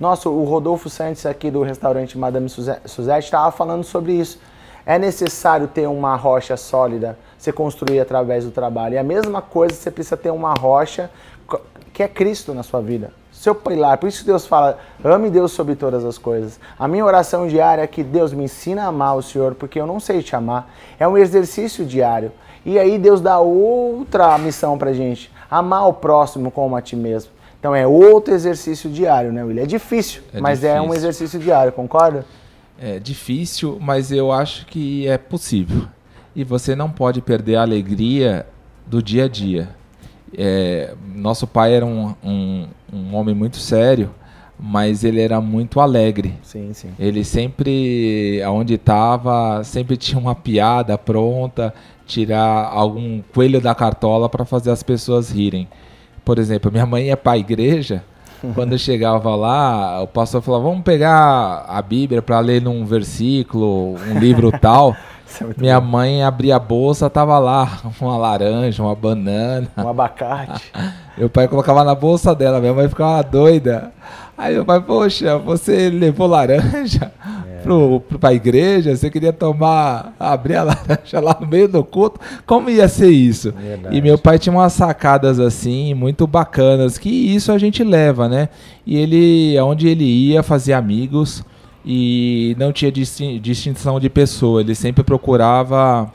Nossa, 0.00 0.30
o 0.30 0.42
Rodolfo 0.44 0.88
Santos 0.88 1.26
aqui 1.26 1.50
do 1.50 1.62
restaurante 1.62 2.16
Madame 2.16 2.48
Suzette 2.48 3.26
estava 3.26 3.52
falando 3.52 3.84
sobre 3.84 4.14
isso. 4.14 4.40
É 4.86 4.98
necessário 4.98 5.68
ter 5.68 5.86
uma 5.86 6.16
rocha 6.16 6.56
sólida, 6.56 7.18
você 7.42 7.52
construir 7.52 7.98
através 7.98 8.44
do 8.44 8.52
trabalho. 8.52 8.94
E 8.94 8.98
a 8.98 9.02
mesma 9.02 9.42
coisa, 9.42 9.74
você 9.74 9.90
precisa 9.90 10.16
ter 10.16 10.30
uma 10.30 10.54
rocha 10.54 11.10
que 11.92 12.02
é 12.02 12.08
Cristo 12.08 12.54
na 12.54 12.62
sua 12.62 12.80
vida. 12.80 13.12
Seu 13.32 13.54
pilar. 13.54 13.98
Por 13.98 14.08
isso 14.08 14.20
que 14.20 14.26
Deus 14.26 14.46
fala, 14.46 14.78
ame 15.02 15.28
Deus 15.28 15.50
sobre 15.50 15.74
todas 15.74 16.04
as 16.04 16.16
coisas. 16.16 16.60
A 16.78 16.86
minha 16.86 17.04
oração 17.04 17.48
diária 17.48 17.82
é 17.82 17.86
que 17.86 18.04
Deus 18.04 18.32
me 18.32 18.44
ensina 18.44 18.84
a 18.84 18.86
amar 18.86 19.16
o 19.16 19.22
Senhor, 19.22 19.56
porque 19.56 19.80
eu 19.80 19.86
não 19.86 19.98
sei 19.98 20.22
te 20.22 20.36
amar. 20.36 20.72
É 21.00 21.08
um 21.08 21.18
exercício 21.18 21.84
diário. 21.84 22.30
E 22.64 22.78
aí 22.78 22.96
Deus 22.96 23.20
dá 23.20 23.40
outra 23.40 24.38
missão 24.38 24.78
pra 24.78 24.92
gente. 24.92 25.28
Amar 25.50 25.88
o 25.88 25.92
próximo 25.92 26.50
como 26.50 26.76
a 26.76 26.80
ti 26.80 26.94
mesmo. 26.94 27.32
Então 27.58 27.74
é 27.74 27.84
outro 27.84 28.32
exercício 28.32 28.88
diário, 28.88 29.32
né, 29.32 29.42
William? 29.42 29.64
É 29.64 29.66
difícil, 29.66 30.22
é 30.32 30.40
mas 30.40 30.60
difícil. 30.60 30.76
é 30.76 30.80
um 30.80 30.94
exercício 30.94 31.40
diário, 31.40 31.72
concorda? 31.72 32.24
É 32.80 33.00
difícil, 33.00 33.78
mas 33.80 34.12
eu 34.12 34.30
acho 34.30 34.66
que 34.66 35.08
é 35.08 35.18
possível. 35.18 35.88
E 36.34 36.44
você 36.44 36.74
não 36.74 36.90
pode 36.90 37.20
perder 37.20 37.56
a 37.56 37.62
alegria 37.62 38.46
do 38.86 39.02
dia 39.02 39.24
a 39.24 39.28
dia. 39.28 39.68
É, 40.36 40.94
nosso 41.14 41.46
pai 41.46 41.74
era 41.74 41.84
um, 41.84 42.14
um, 42.24 42.66
um, 42.92 43.14
homem 43.14 43.34
muito 43.34 43.58
sério, 43.58 44.10
mas 44.58 45.04
ele 45.04 45.20
era 45.20 45.40
muito 45.40 45.78
alegre. 45.78 46.34
Sim, 46.42 46.72
sim. 46.72 46.90
Ele 46.98 47.22
sempre, 47.22 48.42
aonde 48.42 48.74
estava, 48.74 49.62
sempre 49.62 49.96
tinha 49.98 50.18
uma 50.18 50.34
piada 50.34 50.96
pronta, 50.96 51.74
tirar 52.06 52.70
algum 52.72 53.20
coelho 53.34 53.60
da 53.60 53.74
cartola 53.74 54.28
para 54.28 54.44
fazer 54.44 54.70
as 54.70 54.82
pessoas 54.82 55.30
rirem. 55.30 55.68
Por 56.24 56.38
exemplo, 56.38 56.72
minha 56.72 56.86
mãe 56.86 57.06
ia 57.06 57.16
para 57.16 57.32
a 57.32 57.38
igreja 57.38 58.02
quando 58.54 58.72
eu 58.72 58.78
chegava 58.78 59.34
lá, 59.34 60.02
o 60.02 60.06
pastor 60.06 60.42
falava: 60.42 60.64
vamos 60.64 60.82
pegar 60.82 61.64
a 61.68 61.80
Bíblia 61.80 62.20
para 62.20 62.40
ler 62.40 62.60
num 62.60 62.84
versículo, 62.84 63.94
um 63.96 64.18
livro 64.18 64.50
tal. 64.60 64.96
É 65.40 65.60
Minha 65.60 65.80
bom. 65.80 65.86
mãe 65.86 66.22
abria 66.22 66.56
a 66.56 66.58
bolsa, 66.58 67.08
tava 67.08 67.38
lá 67.38 67.80
uma 68.00 68.16
laranja, 68.16 68.82
uma 68.82 68.94
banana. 68.94 69.68
Um 69.76 69.88
abacate. 69.88 70.72
meu 71.16 71.30
pai 71.30 71.48
colocava 71.48 71.84
na 71.84 71.94
bolsa 71.94 72.34
dela, 72.34 72.60
minha 72.60 72.74
mãe 72.74 72.88
ficava 72.88 73.22
doida. 73.22 73.92
Aí 74.36 74.54
meu 74.54 74.64
pai, 74.64 74.80
poxa, 74.80 75.38
você 75.38 75.88
levou 75.90 76.26
laranja 76.26 77.12
é. 77.46 77.60
pro, 77.62 78.00
pro, 78.00 78.18
pra 78.18 78.32
igreja? 78.32 78.96
Você 78.96 79.10
queria 79.10 79.32
tomar, 79.32 80.14
abrir 80.18 80.56
a 80.56 80.64
laranja 80.64 81.20
lá 81.20 81.36
no 81.40 81.46
meio 81.46 81.68
do 81.68 81.84
culto? 81.84 82.18
Como 82.46 82.68
ia 82.68 82.88
ser 82.88 83.10
isso? 83.10 83.52
Verdade. 83.52 83.96
E 83.96 84.00
meu 84.00 84.18
pai 84.18 84.38
tinha 84.38 84.52
umas 84.52 84.72
sacadas 84.72 85.38
assim, 85.38 85.94
muito 85.94 86.26
bacanas, 86.26 86.98
que 86.98 87.08
isso 87.08 87.52
a 87.52 87.58
gente 87.58 87.84
leva, 87.84 88.28
né? 88.28 88.48
E 88.86 88.96
ele, 88.96 89.60
onde 89.60 89.86
ele 89.86 90.04
ia, 90.04 90.42
fazia 90.42 90.76
amigos 90.76 91.44
e 91.84 92.56
não 92.58 92.72
tinha 92.72 92.90
distinção 92.90 93.98
de 93.98 94.08
pessoa. 94.08 94.60
Ele 94.60 94.74
sempre 94.74 95.02
procurava 95.02 96.12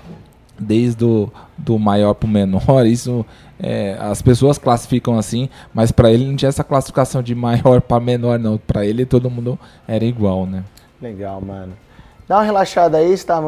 desde 0.60 1.04
o 1.06 1.32
do 1.58 1.78
maior 1.78 2.14
para 2.14 2.28
o 2.28 2.30
menor. 2.30 2.86
Isso 2.86 3.26
é, 3.60 3.98
as 4.00 4.22
pessoas 4.22 4.58
classificam 4.58 5.18
assim, 5.18 5.50
mas 5.74 5.92
para 5.92 6.12
ele 6.12 6.26
não 6.26 6.36
tinha 6.36 6.50
essa 6.50 6.64
classificação 6.64 7.22
de 7.24 7.34
maior 7.34 7.82
para 7.82 8.00
menor, 8.00 8.40
não. 8.40 8.58
Para 8.58 8.86
ele 8.86 9.06
todo 9.06 9.30
mundo 9.30 9.58
era 9.88 10.06
igual, 10.06 10.46
né? 10.46 10.64
Legal, 11.02 11.42
mano. 11.42 11.74
Dá 12.28 12.38
uma 12.38 12.44
relaxada 12.44 12.98
aí, 12.98 13.14
está 13.14 13.42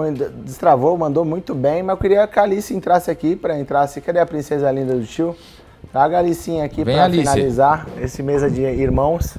destravou, 0.45 0.97
mandou 0.97 1.25
muito 1.25 1.53
bem, 1.53 1.83
mas 1.83 1.95
eu 1.95 2.01
queria 2.01 2.25
que 2.25 2.39
a 2.39 2.43
Alice 2.43 2.73
entrasse 2.73 3.11
aqui 3.11 3.35
para 3.35 3.59
entrar. 3.59 3.85
Se 3.87 3.99
cadê 3.99 4.19
a 4.19 4.25
princesa 4.25 4.71
linda 4.71 4.95
do 4.95 5.05
tio? 5.05 5.35
Traga 5.91 6.17
a 6.17 6.19
Alicinha 6.19 6.63
aqui 6.63 6.85
para 6.85 7.09
finalizar 7.09 7.87
esse 7.99 8.23
mesa 8.23 8.49
de 8.49 8.61
irmãos. 8.61 9.37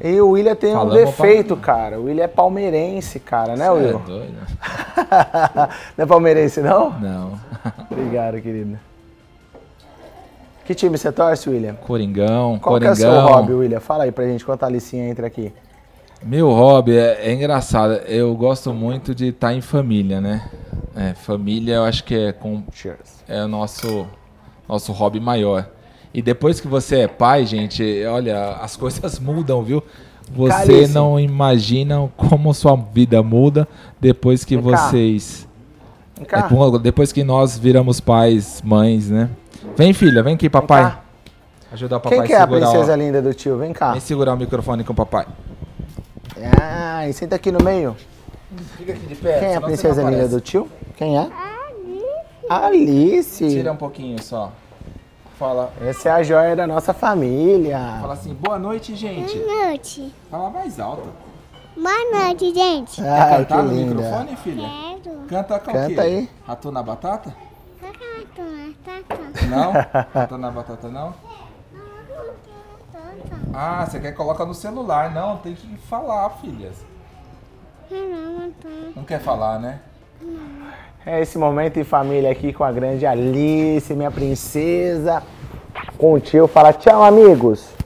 E 0.00 0.20
o 0.20 0.30
William 0.30 0.54
tem 0.54 0.72
Falamos 0.72 0.94
um 0.94 1.04
defeito, 1.04 1.56
cara. 1.56 1.98
O 1.98 2.04
William 2.04 2.24
é 2.24 2.28
palmeirense, 2.28 3.18
cara, 3.18 3.56
né, 3.56 3.70
Will? 3.70 4.00
É 4.00 4.06
doido. 4.06 4.34
não 5.96 6.04
é 6.04 6.06
palmeirense, 6.06 6.60
não? 6.60 6.90
Não. 6.98 7.40
Obrigado, 7.90 8.40
querido. 8.40 8.78
Que 10.66 10.74
time 10.74 10.98
você 10.98 11.10
torce, 11.10 11.48
William? 11.48 11.74
Coringão, 11.74 12.58
Qual 12.58 12.74
Coringão. 12.74 12.80
Qual 12.80 12.88
é 12.88 12.92
o 12.92 12.96
seu 12.96 13.34
hobby, 13.34 13.52
William? 13.52 13.80
Fala 13.80 14.04
aí 14.04 14.12
pra 14.12 14.26
gente, 14.26 14.42
enquanto 14.42 14.64
a 14.64 14.66
Alicinha 14.66 15.08
entra 15.08 15.26
aqui. 15.26 15.52
Meu 16.22 16.50
hobby 16.50 16.96
é, 16.96 17.28
é 17.28 17.32
engraçado. 17.32 17.92
Eu 18.06 18.34
gosto 18.34 18.74
muito 18.74 19.14
de 19.14 19.28
estar 19.28 19.54
em 19.54 19.60
família, 19.60 20.20
né? 20.20 20.50
É, 20.94 21.14
família 21.14 21.76
eu 21.76 21.84
acho 21.84 22.02
que 22.04 22.14
é, 22.14 22.32
com, 22.32 22.64
é 23.28 23.44
o 23.44 23.48
nosso, 23.48 24.06
nosso 24.68 24.92
hobby 24.92 25.20
maior. 25.20 25.68
E 26.16 26.22
depois 26.22 26.58
que 26.58 26.66
você 26.66 27.00
é 27.00 27.08
pai, 27.08 27.44
gente, 27.44 28.02
olha, 28.06 28.52
as 28.62 28.74
coisas 28.74 29.18
mudam, 29.18 29.62
viu? 29.62 29.82
Você 30.34 30.50
Caríssimo. 30.50 30.94
não 30.94 31.20
imagina 31.20 32.10
como 32.16 32.54
sua 32.54 32.74
vida 32.74 33.22
muda 33.22 33.68
depois 34.00 34.42
que 34.42 34.56
Vem 34.56 34.64
vocês. 34.64 35.46
É, 36.18 36.78
depois 36.78 37.12
que 37.12 37.22
nós 37.22 37.58
viramos 37.58 38.00
pais, 38.00 38.62
mães, 38.64 39.10
né? 39.10 39.28
Vem, 39.76 39.92
filha, 39.92 40.22
vem 40.22 40.34
aqui, 40.36 40.48
papai. 40.48 40.84
Vem 40.84 40.94
Ajudar 41.72 41.98
o 41.98 42.00
papai 42.00 42.18
Quem 42.18 42.26
que 42.28 42.32
é 42.32 42.40
a 42.40 42.46
princesa 42.46 42.92
ó. 42.92 42.96
linda 42.96 43.20
do 43.20 43.34
tio? 43.34 43.58
Vem 43.58 43.74
cá. 43.74 43.92
Vem 43.92 44.00
segurar 44.00 44.32
o 44.32 44.38
microfone 44.38 44.84
com 44.84 44.94
o 44.94 44.96
papai. 44.96 45.26
Ah, 46.58 47.06
senta 47.12 47.36
aqui 47.36 47.52
no 47.52 47.62
meio. 47.62 47.94
Fica 48.78 48.92
aqui 48.94 49.06
de 49.06 49.14
perto. 49.16 49.40
Quem 49.40 49.48
é 49.50 49.56
a 49.56 49.60
princesa 49.60 50.02
linda 50.02 50.28
do 50.28 50.40
tio? 50.40 50.66
Quem 50.96 51.18
é? 51.18 51.28
Alice. 52.48 53.44
Alice. 53.44 53.48
Tira 53.50 53.70
um 53.70 53.76
pouquinho 53.76 54.20
só. 54.22 54.50
Fala. 55.38 55.70
Essa 55.80 56.08
é 56.08 56.12
a 56.12 56.22
joia 56.22 56.56
da 56.56 56.66
nossa 56.66 56.94
família. 56.94 57.78
Fala 58.00 58.14
assim, 58.14 58.32
boa 58.34 58.58
noite, 58.58 58.94
gente. 58.94 59.38
Boa 59.38 59.66
noite. 59.66 60.14
Fala 60.30 60.50
mais 60.50 60.80
alto. 60.80 61.08
Boa 61.76 62.24
noite, 62.24 62.54
gente. 62.54 63.02
Ah, 63.02 63.28
Quer 63.28 63.36
cantar 63.38 63.62
no 63.62 63.72
linda. 63.74 63.94
microfone, 63.94 64.36
filha? 64.36 64.68
Quero. 65.02 65.16
Canta 65.28 65.58
com 65.58 65.72
Canta 65.72 65.86
o 65.86 65.94
quê? 65.94 66.00
aí. 66.00 66.30
Rato 66.46 66.72
na 66.72 66.82
batata? 66.82 67.34
Rato 67.82 68.42
na 68.42 68.72
batata. 69.02 69.46
Não? 69.46 69.72
Rato 70.14 70.38
na 70.38 70.50
batata 70.50 70.88
não? 70.88 71.14
Ah, 73.52 73.86
você 73.86 74.00
quer 74.00 74.12
colocar 74.12 74.46
no 74.46 74.54
celular. 74.54 75.12
Não, 75.12 75.36
tem 75.36 75.54
que 75.54 75.76
falar, 75.88 76.30
filhas. 76.40 76.76
Não 78.94 79.04
quer 79.04 79.20
falar, 79.20 79.58
né? 79.58 79.80
É 81.04 81.20
esse 81.20 81.38
momento 81.38 81.78
em 81.78 81.84
família 81.84 82.30
aqui 82.30 82.52
com 82.52 82.64
a 82.64 82.72
grande 82.72 83.06
Alice, 83.06 83.94
minha 83.94 84.10
princesa. 84.10 85.22
Com 85.96 86.14
o 86.14 86.20
tio, 86.20 86.48
fala 86.48 86.72
tchau, 86.72 87.02
amigos. 87.02 87.76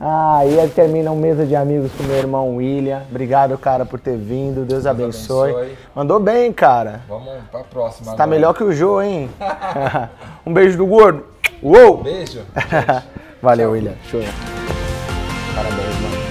Ah, 0.00 0.38
aí 0.38 0.68
termina 0.74 1.10
um 1.10 1.16
mesa 1.16 1.46
de 1.46 1.56
amigos 1.56 1.90
com 1.92 2.02
meu 2.02 2.16
irmão 2.16 2.56
William. 2.56 3.02
Obrigado, 3.08 3.56
cara, 3.56 3.86
por 3.86 3.98
ter 3.98 4.16
vindo. 4.16 4.64
Deus, 4.64 4.86
abençoe. 4.86 5.52
abençoe. 5.52 5.78
Mandou 5.94 6.20
bem, 6.20 6.52
cara. 6.52 7.00
Vamos 7.08 7.32
pra 7.50 7.64
próxima. 7.64 8.08
Tá 8.08 8.24
agora. 8.24 8.30
melhor 8.30 8.54
que 8.54 8.62
o 8.62 8.72
Jô, 8.72 9.00
hein? 9.00 9.30
um 10.44 10.52
beijo 10.52 10.76
do 10.76 10.86
gordo. 10.86 11.24
Uou! 11.62 12.02
Beijo. 12.02 12.42
Valeu, 13.40 13.70
William. 13.70 13.94
Show. 14.10 14.20
Parabéns, 15.54 16.00
mano. 16.00 16.23